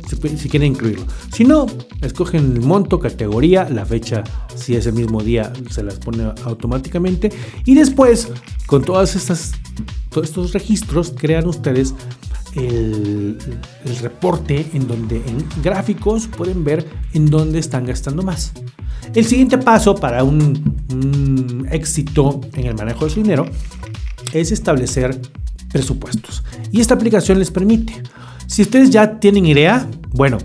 si, 0.08 0.50
quieren 0.50 0.72
incluirlo. 0.72 1.06
Si 1.34 1.44
no, 1.44 1.66
escogen 2.02 2.54
el 2.54 2.62
monto, 2.62 3.00
categoría, 3.00 3.68
la 3.70 3.86
fecha, 3.86 4.24
si 4.56 4.76
es 4.76 4.86
el 4.86 4.94
mismo 4.94 5.22
día, 5.22 5.52
se 5.70 5.84
las 5.84 5.96
pone 5.96 6.32
automáticamente. 6.46 7.32
Y 7.66 7.76
después, 7.76 8.30
con 8.66 8.84
todas 8.84 9.16
estas, 9.16 9.52
todos 10.10 10.30
estos 10.30 10.54
registros, 10.54 11.14
crean 11.18 11.48
ustedes 11.48 11.94
el, 12.56 13.38
reporte 14.02 14.68
en 14.74 14.88
donde 14.88 15.18
en 15.18 15.46
gráficos 15.62 16.28
pueden 16.28 16.64
ver 16.64 16.88
en 17.14 17.26
dónde 17.30 17.60
están 17.60 17.86
gastando 17.86 18.24
más. 18.24 18.54
El 19.14 19.26
siguiente 19.26 19.58
paso 19.58 19.96
para 19.96 20.24
un 20.24 21.68
éxito 21.72 22.40
en 22.54 22.68
el 22.68 22.76
manejo 22.76 23.06
de 23.06 23.12
su 23.12 23.22
dinero 23.22 23.48
es 24.32 24.52
establecer 24.52 25.20
presupuestos. 25.72 26.44
Y 26.72 26.82
esta 26.82 26.94
aplicación 26.94 27.40
les 27.40 27.52
permite. 27.52 28.02
Si 28.48 28.62
ustedes 28.62 28.90
ya 28.92 29.20
tienen 29.20 29.46
idea, 29.46 29.88
bueno, 30.12 30.38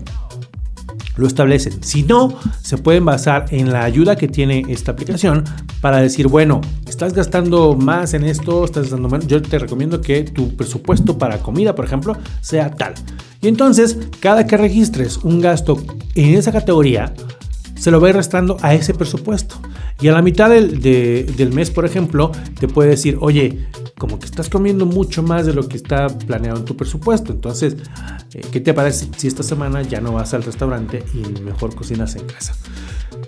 lo 1.19 1.27
establecen. 1.27 1.83
Si 1.83 2.03
no, 2.03 2.33
se 2.61 2.77
pueden 2.77 3.05
basar 3.05 3.45
en 3.51 3.71
la 3.71 3.83
ayuda 3.83 4.15
que 4.15 4.27
tiene 4.27 4.63
esta 4.69 4.93
aplicación 4.93 5.43
para 5.81 5.97
decir, 5.97 6.27
bueno, 6.27 6.61
estás 6.87 7.13
gastando 7.13 7.75
más 7.75 8.13
en 8.13 8.23
esto, 8.23 8.65
estás 8.65 8.83
gastando 8.83 9.09
más. 9.09 9.27
Yo 9.27 9.41
te 9.41 9.59
recomiendo 9.59 10.01
que 10.01 10.23
tu 10.23 10.55
presupuesto 10.55 11.17
para 11.17 11.39
comida, 11.39 11.75
por 11.75 11.85
ejemplo, 11.85 12.17
sea 12.41 12.71
tal. 12.71 12.93
Y 13.41 13.47
entonces, 13.47 13.97
cada 14.19 14.47
que 14.47 14.57
registres 14.57 15.17
un 15.17 15.41
gasto 15.41 15.81
en 16.15 16.35
esa 16.35 16.51
categoría, 16.51 17.13
se 17.75 17.91
lo 17.91 17.99
va 18.01 18.07
a 18.07 18.09
ir 18.11 18.15
restando 18.15 18.57
a 18.61 18.73
ese 18.73 18.93
presupuesto. 18.93 19.55
Y 20.01 20.07
a 20.07 20.13
la 20.13 20.21
mitad 20.21 20.49
del, 20.49 20.81
del, 20.81 21.53
mes, 21.53 21.71
por 21.71 21.85
ejemplo, 21.85 22.31
te 22.59 22.67
puede 22.67 22.91
decir, 22.91 23.17
oye, 23.19 23.67
como 23.97 24.17
que 24.17 24.25
estás 24.25 24.49
comiendo 24.49 24.85
mucho 24.85 25.21
más 25.21 25.45
de 25.45 25.53
lo 25.53 25.67
que 25.67 25.75
está 25.75 26.07
planeado 26.07 26.59
en 26.59 26.65
tu 26.65 26.77
presupuesto. 26.77 27.33
Entonces, 27.33 27.75
eh, 28.33 28.41
¿qué 28.51 28.61
te 28.61 28.73
parece 28.73 29.09
si 29.17 29.27
esta 29.27 29.43
semana 29.43 29.81
ya 29.81 29.99
no 29.99 30.13
vas 30.13 30.33
al 30.33 30.43
restaurante 30.43 31.03
y 31.13 31.41
mejor 31.41 31.75
cocinas 31.75 32.15
en 32.15 32.25
casa? 32.25 32.55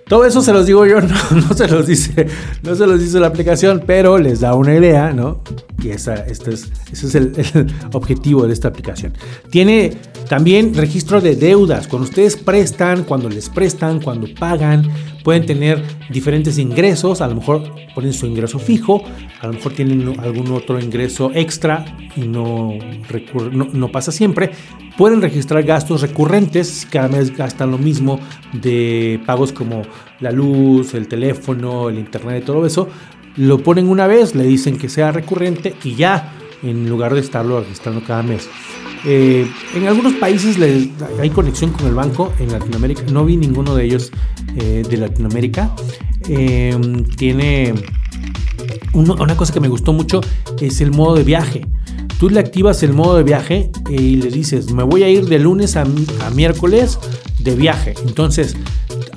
Todo 0.08 0.26
eso 0.26 0.42
se 0.42 0.54
los 0.54 0.66
digo 0.66 0.86
yo, 0.86 1.00
no, 1.02 1.54
se 1.56 1.68
los 1.68 1.88
dice, 1.88 2.28
no 2.64 2.76
se 2.76 2.88
los 2.88 3.00
dice 3.00 3.20
la 3.20 3.28
aplicación, 3.28 3.84
pero 3.86 4.18
les 4.18 4.40
da 4.40 4.56
una 4.56 4.76
idea, 4.76 5.12
¿no? 5.12 5.42
Y 5.82 5.90
esa, 5.90 6.16
este 6.16 6.54
es, 6.54 6.72
ese 6.92 7.08
es 7.08 7.16
el, 7.16 7.34
el, 7.54 7.74
objetivo 7.94 8.48
de 8.48 8.54
esta 8.54 8.70
aplicación. 8.70 9.14
Tiene 9.50 9.98
también 10.30 10.74
registro 10.74 11.22
de 11.22 11.36
deudas. 11.36 11.88
Cuando 11.88 12.08
ustedes 12.08 12.38
prestan, 12.38 13.04
cuando 13.04 13.30
les 13.30 13.50
prestan, 13.50 14.02
cuando 14.02 14.28
pagan, 14.38 14.90
pueden 15.24 15.46
tener 15.46 15.84
diferentes 16.10 16.58
ingresos, 16.58 17.22
a 17.22 17.28
lo 17.28 17.36
mejor 17.36 17.74
ponen 17.94 18.14
su 18.14 18.26
ingreso 18.26 18.60
fijo, 18.60 19.04
a 19.40 19.48
lo 19.48 19.54
mejor 19.54 19.74
tienen 19.74 20.20
algún 20.20 20.52
otro 20.52 20.80
ingreso 20.80 21.32
extra 21.34 21.86
y 22.16 22.22
no, 22.22 22.74
no, 23.52 23.92
pasa 23.92 24.12
siempre. 24.12 24.52
Pueden 24.98 25.22
registrar 25.22 25.64
gastos 25.64 26.02
recurrentes, 26.02 26.88
cada 26.90 27.08
mes 27.08 27.36
gastan 27.36 27.72
lo 27.72 27.78
mismo 27.78 28.20
de 28.54 29.20
pagos 29.26 29.52
como 29.52 29.84
la 30.20 30.32
luz, 30.32 30.94
el 30.94 31.08
teléfono, 31.08 31.90
el 31.90 31.98
internet 31.98 32.44
y 32.44 32.46
todo 32.46 32.66
eso. 32.66 32.90
Lo 33.38 33.60
ponen 33.60 33.88
una 33.88 34.08
vez, 34.08 34.36
le 34.36 34.44
dicen 34.44 34.78
que 34.78 34.90
sea 34.90 35.12
recurrente 35.12 35.76
y 35.84 35.96
ya, 35.96 36.34
en 36.62 36.90
lugar 36.90 37.14
de 37.14 37.22
estarlo 37.22 37.62
registrando 37.62 38.04
cada 38.04 38.24
mes. 38.24 38.50
Eh, 39.06 39.50
en 39.76 39.88
algunos 39.88 40.14
países 40.14 40.58
hay 41.20 41.30
conexión 41.32 41.72
con 41.72 41.88
el 41.88 41.96
banco, 41.96 42.32
en 42.40 42.52
Latinoamérica 42.52 43.04
no 43.12 43.26
vi 43.26 43.36
ninguno 43.38 43.76
de 43.76 43.86
ellos 43.86 44.12
eh, 44.56 44.84
de 44.88 44.98
Latinoamérica. 44.98 45.74
Eh, 46.28 46.78
tiene 47.18 47.74
una 48.94 49.36
cosa 49.36 49.54
que 49.54 49.60
me 49.60 49.68
gustó 49.68 49.94
mucho 49.94 50.22
es 50.60 50.82
el 50.82 50.92
modo 50.92 51.16
de 51.16 51.24
viaje. 51.24 51.66
Tú 52.20 52.30
le 52.30 52.40
activas 52.40 52.84
el 52.84 52.94
modo 52.94 53.18
de 53.18 53.24
viaje 53.24 53.72
y 53.90 54.18
le 54.18 54.30
dices, 54.30 54.72
me 54.74 54.84
voy 54.84 55.02
a 55.04 55.10
ir 55.10 55.26
de 55.26 55.40
lunes 55.40 55.76
a, 55.76 55.86
miércoles 56.36 57.00
de 57.40 57.56
viaje. 57.56 57.96
Entonces, 58.06 58.56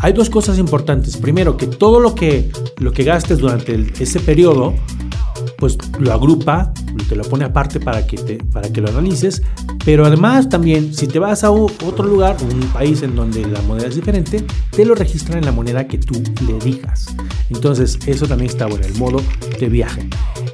hay 0.00 0.14
dos 0.14 0.30
cosas 0.30 0.58
importantes. 0.58 1.18
Primero, 1.18 1.58
que 1.58 1.66
todo 1.66 2.00
lo 2.00 2.14
que, 2.14 2.50
lo 2.78 2.92
que 2.92 3.04
gastes 3.04 3.38
durante 3.38 3.92
ese 3.98 4.20
periodo 4.20 4.74
pues 5.58 5.76
lo 5.98 6.12
agrupa, 6.12 6.72
te 7.08 7.16
lo 7.16 7.24
pone 7.24 7.44
aparte 7.44 7.80
para 7.80 8.06
que, 8.06 8.16
te, 8.16 8.36
para 8.36 8.70
que 8.72 8.80
lo 8.80 8.88
analices, 8.88 9.42
pero 9.84 10.06
además 10.06 10.48
también 10.48 10.94
si 10.94 11.06
te 11.06 11.18
vas 11.18 11.44
a 11.44 11.50
otro 11.50 12.04
lugar, 12.04 12.36
un 12.42 12.60
país 12.68 13.02
en 13.02 13.14
donde 13.14 13.46
la 13.46 13.60
moneda 13.62 13.88
es 13.88 13.96
diferente, 13.96 14.44
te 14.70 14.84
lo 14.84 14.94
registran 14.94 15.38
en 15.38 15.44
la 15.44 15.52
moneda 15.52 15.86
que 15.86 15.98
tú 15.98 16.22
le 16.46 16.58
digas. 16.64 17.06
Entonces 17.50 17.98
eso 18.06 18.26
también 18.26 18.50
está 18.50 18.66
bueno, 18.66 18.86
el 18.86 18.94
modo 18.94 19.22
de 19.58 19.68
viaje. 19.68 20.08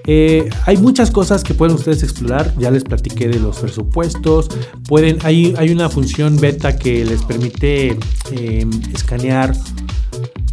Eh, 0.06 0.48
hay 0.66 0.76
muchas 0.76 1.10
cosas 1.10 1.44
que 1.44 1.54
pueden 1.54 1.76
ustedes 1.76 2.02
explorar, 2.02 2.54
ya 2.58 2.70
les 2.70 2.84
platiqué 2.84 3.28
de 3.28 3.38
los 3.38 3.58
presupuestos, 3.58 4.48
pueden, 4.88 5.18
hay, 5.22 5.54
hay 5.56 5.70
una 5.70 5.88
función 5.88 6.38
beta 6.38 6.76
que 6.76 7.04
les 7.04 7.22
permite 7.22 7.98
em, 8.32 8.70
escanear 8.92 9.54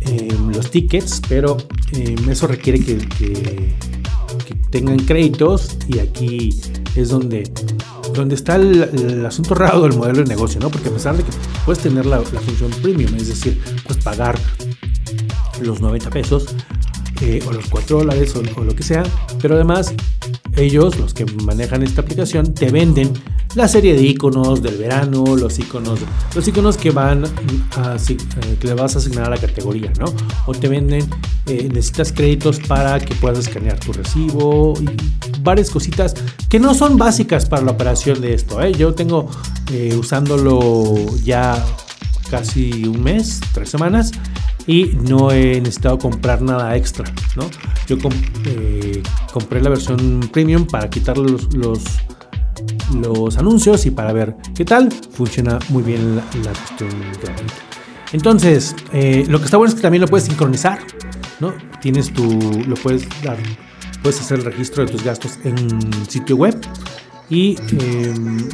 em, 0.01 0.51
los 0.51 0.69
tickets, 0.69 1.21
pero 1.27 1.57
em, 1.93 2.29
eso 2.29 2.45
requiere 2.45 2.79
que 2.79 2.97
que 2.97 3.73
tengan 4.69 4.97
créditos 4.97 5.77
y 5.87 5.99
aquí 5.99 6.59
es 6.95 7.09
donde, 7.09 7.49
donde 8.13 8.35
está 8.35 8.55
el, 8.55 9.25
asunto 9.25 9.55
raro 9.55 9.81
del 9.81 9.93
modelo 9.93 10.23
de 10.23 10.25
negocio, 10.25 10.59
¿no? 10.59 10.69
Porque 10.69 10.89
a 10.89 10.91
pesar 10.91 11.15
de 11.15 11.23
que 11.23 11.31
puedes 11.65 11.81
tener 11.81 12.05
la, 12.05 12.21
función 12.21 12.71
premium, 12.81 13.13
es 13.15 13.27
decir, 13.27 13.61
puedes 13.85 14.03
pagar 14.03 14.37
los 15.61 15.81
90 15.81 16.09
pesos 16.09 16.47
eh, 17.21 17.43
o 17.47 17.51
los 17.51 17.67
4 17.67 17.99
dólares 17.99 18.35
o, 18.35 18.63
lo 18.63 18.75
que 18.75 18.83
sea, 18.83 19.03
pero 19.41 19.55
además 19.55 19.93
ellos, 20.55 20.97
los 20.99 21.13
que 21.13 21.25
manejan 21.25 21.83
esta 21.83 22.01
aplicación, 22.01 22.53
te 22.53 22.69
venden 22.69 23.11
la 23.55 23.67
serie 23.67 23.95
de 23.95 24.03
iconos 24.03 24.61
del 24.61 24.77
verano, 24.77 25.23
los 25.35 25.57
iconos, 25.57 25.99
los 26.35 26.47
iconos 26.47 26.77
que 26.77 26.91
van 26.91 27.25
a, 27.75 27.95
eh, 27.95 28.57
que 28.59 28.67
le 28.67 28.73
vas 28.75 28.95
a 28.95 28.99
asignar 28.99 29.25
a 29.25 29.29
la 29.31 29.37
categoría, 29.37 29.91
¿no? 29.99 30.05
O 30.45 30.53
te 30.53 30.67
venden, 30.67 31.09
eh, 31.47 31.67
necesitas 31.73 32.11
créditos 32.11 32.59
para 32.59 32.99
que 32.99 33.15
puedas 33.15 33.39
escanear 33.39 33.79
tu 33.79 33.93
recibo 33.93 34.73
y 34.79 34.87
varias 35.41 35.71
cositas 35.71 36.13
que 36.49 36.59
no 36.59 36.75
son 36.75 36.97
básicas 36.97 37.47
para 37.47 37.63
la 37.63 37.71
operación 37.71 38.21
de 38.21 38.33
esto. 38.33 38.61
¿eh? 38.61 38.73
Yo 38.73 38.93
tengo 38.93 39.27
usándolo 39.97 40.95
ya 41.23 41.65
casi 42.29 42.85
un 42.85 43.03
mes, 43.03 43.41
tres 43.53 43.69
semanas 43.69 44.11
y 44.67 44.97
no 45.09 45.31
he 45.31 45.59
necesitado 45.61 45.97
comprar 45.97 46.41
nada 46.41 46.75
extra, 46.75 47.05
¿no? 47.35 47.49
Yo 47.87 47.97
compré 49.31 49.61
la 49.61 49.69
versión 49.69 50.29
premium 50.31 50.67
para 50.67 50.89
quitarle 50.89 51.31
los, 51.53 51.99
los 53.01 53.37
anuncios 53.37 53.85
y 53.85 53.91
para 53.91 54.11
ver 54.11 54.35
qué 54.55 54.65
tal 54.65 54.91
funciona 54.91 55.57
muy 55.69 55.83
bien 55.83 56.17
la, 56.17 56.21
cuestión 56.21 56.89
Entonces, 58.11 58.75
eh, 58.91 59.25
lo 59.27 59.39
que 59.39 59.45
está 59.45 59.57
bueno 59.57 59.69
es 59.69 59.75
que 59.75 59.81
también 59.81 60.01
lo 60.01 60.07
puedes 60.07 60.25
sincronizar, 60.25 60.79
¿no? 61.39 61.53
Tienes 61.81 62.13
tu, 62.13 62.23
lo 62.67 62.75
puedes 62.75 63.07
dar, 63.23 63.37
puedes 64.03 64.19
hacer 64.19 64.39
el 64.39 64.45
registro 64.45 64.85
de 64.85 64.91
tus 64.91 65.03
gastos 65.03 65.39
en 65.45 65.57
sitio 66.09 66.35
web 66.35 66.59
y 67.29 67.55
em, 67.71 68.49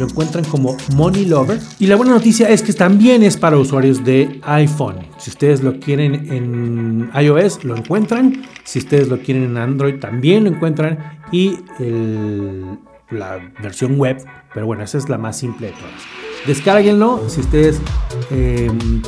lo 0.00 0.06
encuentran 0.06 0.44
como 0.44 0.76
Money 0.96 1.26
Lover. 1.26 1.60
Y 1.78 1.86
la 1.86 1.96
buena 1.96 2.12
noticia 2.12 2.48
es 2.48 2.62
que 2.62 2.72
también 2.72 3.22
es 3.22 3.36
para 3.36 3.58
usuarios 3.58 4.02
de 4.04 4.40
iPhone. 4.44 4.96
Si 5.18 5.30
ustedes 5.30 5.62
lo 5.62 5.78
quieren 5.78 6.32
en 6.32 7.10
iOS, 7.14 7.64
lo 7.64 7.76
encuentran. 7.76 8.42
Si 8.64 8.78
ustedes 8.78 9.08
lo 9.08 9.18
quieren 9.18 9.44
en 9.44 9.56
Android, 9.58 10.00
también 10.00 10.44
lo 10.44 10.50
encuentran. 10.50 10.98
Y 11.30 11.58
la 13.10 13.38
versión 13.62 13.98
web, 13.98 14.24
pero 14.54 14.66
bueno, 14.66 14.82
esa 14.82 14.98
es 14.98 15.08
la 15.08 15.18
más 15.18 15.38
simple 15.38 15.68
de 15.68 15.72
todas. 15.74 16.02
Descárguenlo 16.46 17.28
si 17.28 17.40
ustedes 17.40 17.80
em, 18.30 19.02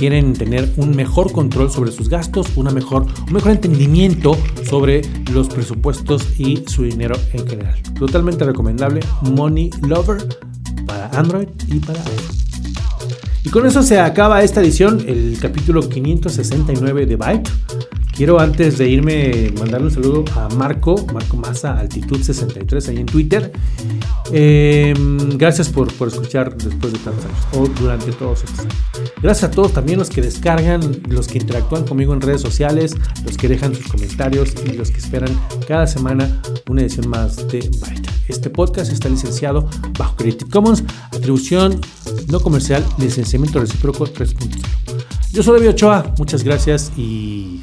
quieren 0.00 0.32
tener 0.32 0.72
un 0.78 0.96
mejor 0.96 1.30
control 1.30 1.70
sobre 1.70 1.92
sus 1.92 2.08
gastos, 2.08 2.46
una 2.56 2.70
mejor, 2.70 3.04
un 3.26 3.34
mejor 3.34 3.52
entendimiento 3.52 4.34
sobre 4.66 5.02
los 5.30 5.48
presupuestos 5.48 6.40
y 6.40 6.64
su 6.66 6.84
dinero 6.84 7.16
en 7.34 7.46
general. 7.46 7.74
Totalmente 7.98 8.42
recomendable, 8.44 9.00
Money 9.20 9.68
Lover 9.86 10.26
para 10.86 11.08
Android 11.08 11.48
y 11.66 11.80
para 11.80 12.00
iPhone. 12.00 12.36
Y 13.44 13.50
con 13.50 13.66
eso 13.66 13.82
se 13.82 14.00
acaba 14.00 14.42
esta 14.42 14.62
edición, 14.62 15.04
el 15.06 15.36
capítulo 15.38 15.86
569 15.86 17.04
de 17.04 17.16
Byte. 17.16 17.50
Quiero 18.20 18.38
antes 18.38 18.76
de 18.76 18.86
irme 18.86 19.50
mandarle 19.58 19.86
un 19.86 19.94
saludo 19.94 20.24
a 20.36 20.46
Marco, 20.54 21.06
Marco 21.10 21.38
Massa, 21.38 21.78
Altitud 21.78 22.20
63 22.20 22.90
ahí 22.90 22.98
en 22.98 23.06
Twitter. 23.06 23.50
Em, 24.30 25.38
gracias 25.38 25.70
por, 25.70 25.90
por, 25.94 26.08
escuchar 26.08 26.54
después 26.54 26.92
de 26.92 26.98
tantos 26.98 27.24
años 27.24 27.46
o 27.54 27.66
durante 27.80 28.12
todos 28.12 28.44
estos 28.44 28.58
años. 28.58 28.74
Gracias 29.22 29.44
a 29.44 29.50
todos 29.50 29.72
también 29.72 29.98
los 29.98 30.10
que 30.10 30.20
descargan, 30.20 31.00
los 31.08 31.28
que 31.28 31.38
interactúan 31.38 31.86
conmigo 31.86 32.12
en 32.12 32.20
redes 32.20 32.42
sociales, 32.42 32.94
los 33.24 33.38
que 33.38 33.48
dejan 33.48 33.74
sus 33.74 33.88
comentarios 33.88 34.52
y 34.66 34.72
los 34.74 34.90
que 34.90 34.98
esperan 34.98 35.30
cada 35.66 35.86
semana 35.86 36.42
una 36.68 36.82
edición 36.82 37.08
más 37.08 37.48
de 37.48 37.60
Byte. 37.60 38.06
Este 38.28 38.50
podcast 38.50 38.92
está 38.92 39.08
licenciado 39.08 39.66
bajo 39.98 40.16
Creative 40.16 40.50
Commons, 40.50 40.84
atribución 41.10 41.80
no 42.28 42.40
comercial, 42.40 42.84
licenciamiento 42.98 43.60
recíproco 43.60 44.04
3.0. 44.04 44.60
Yo 45.32 45.42
soy 45.42 45.54
David 45.54 45.70
Ochoa, 45.70 46.14
muchas 46.18 46.44
gracias 46.44 46.92
y 46.98 47.62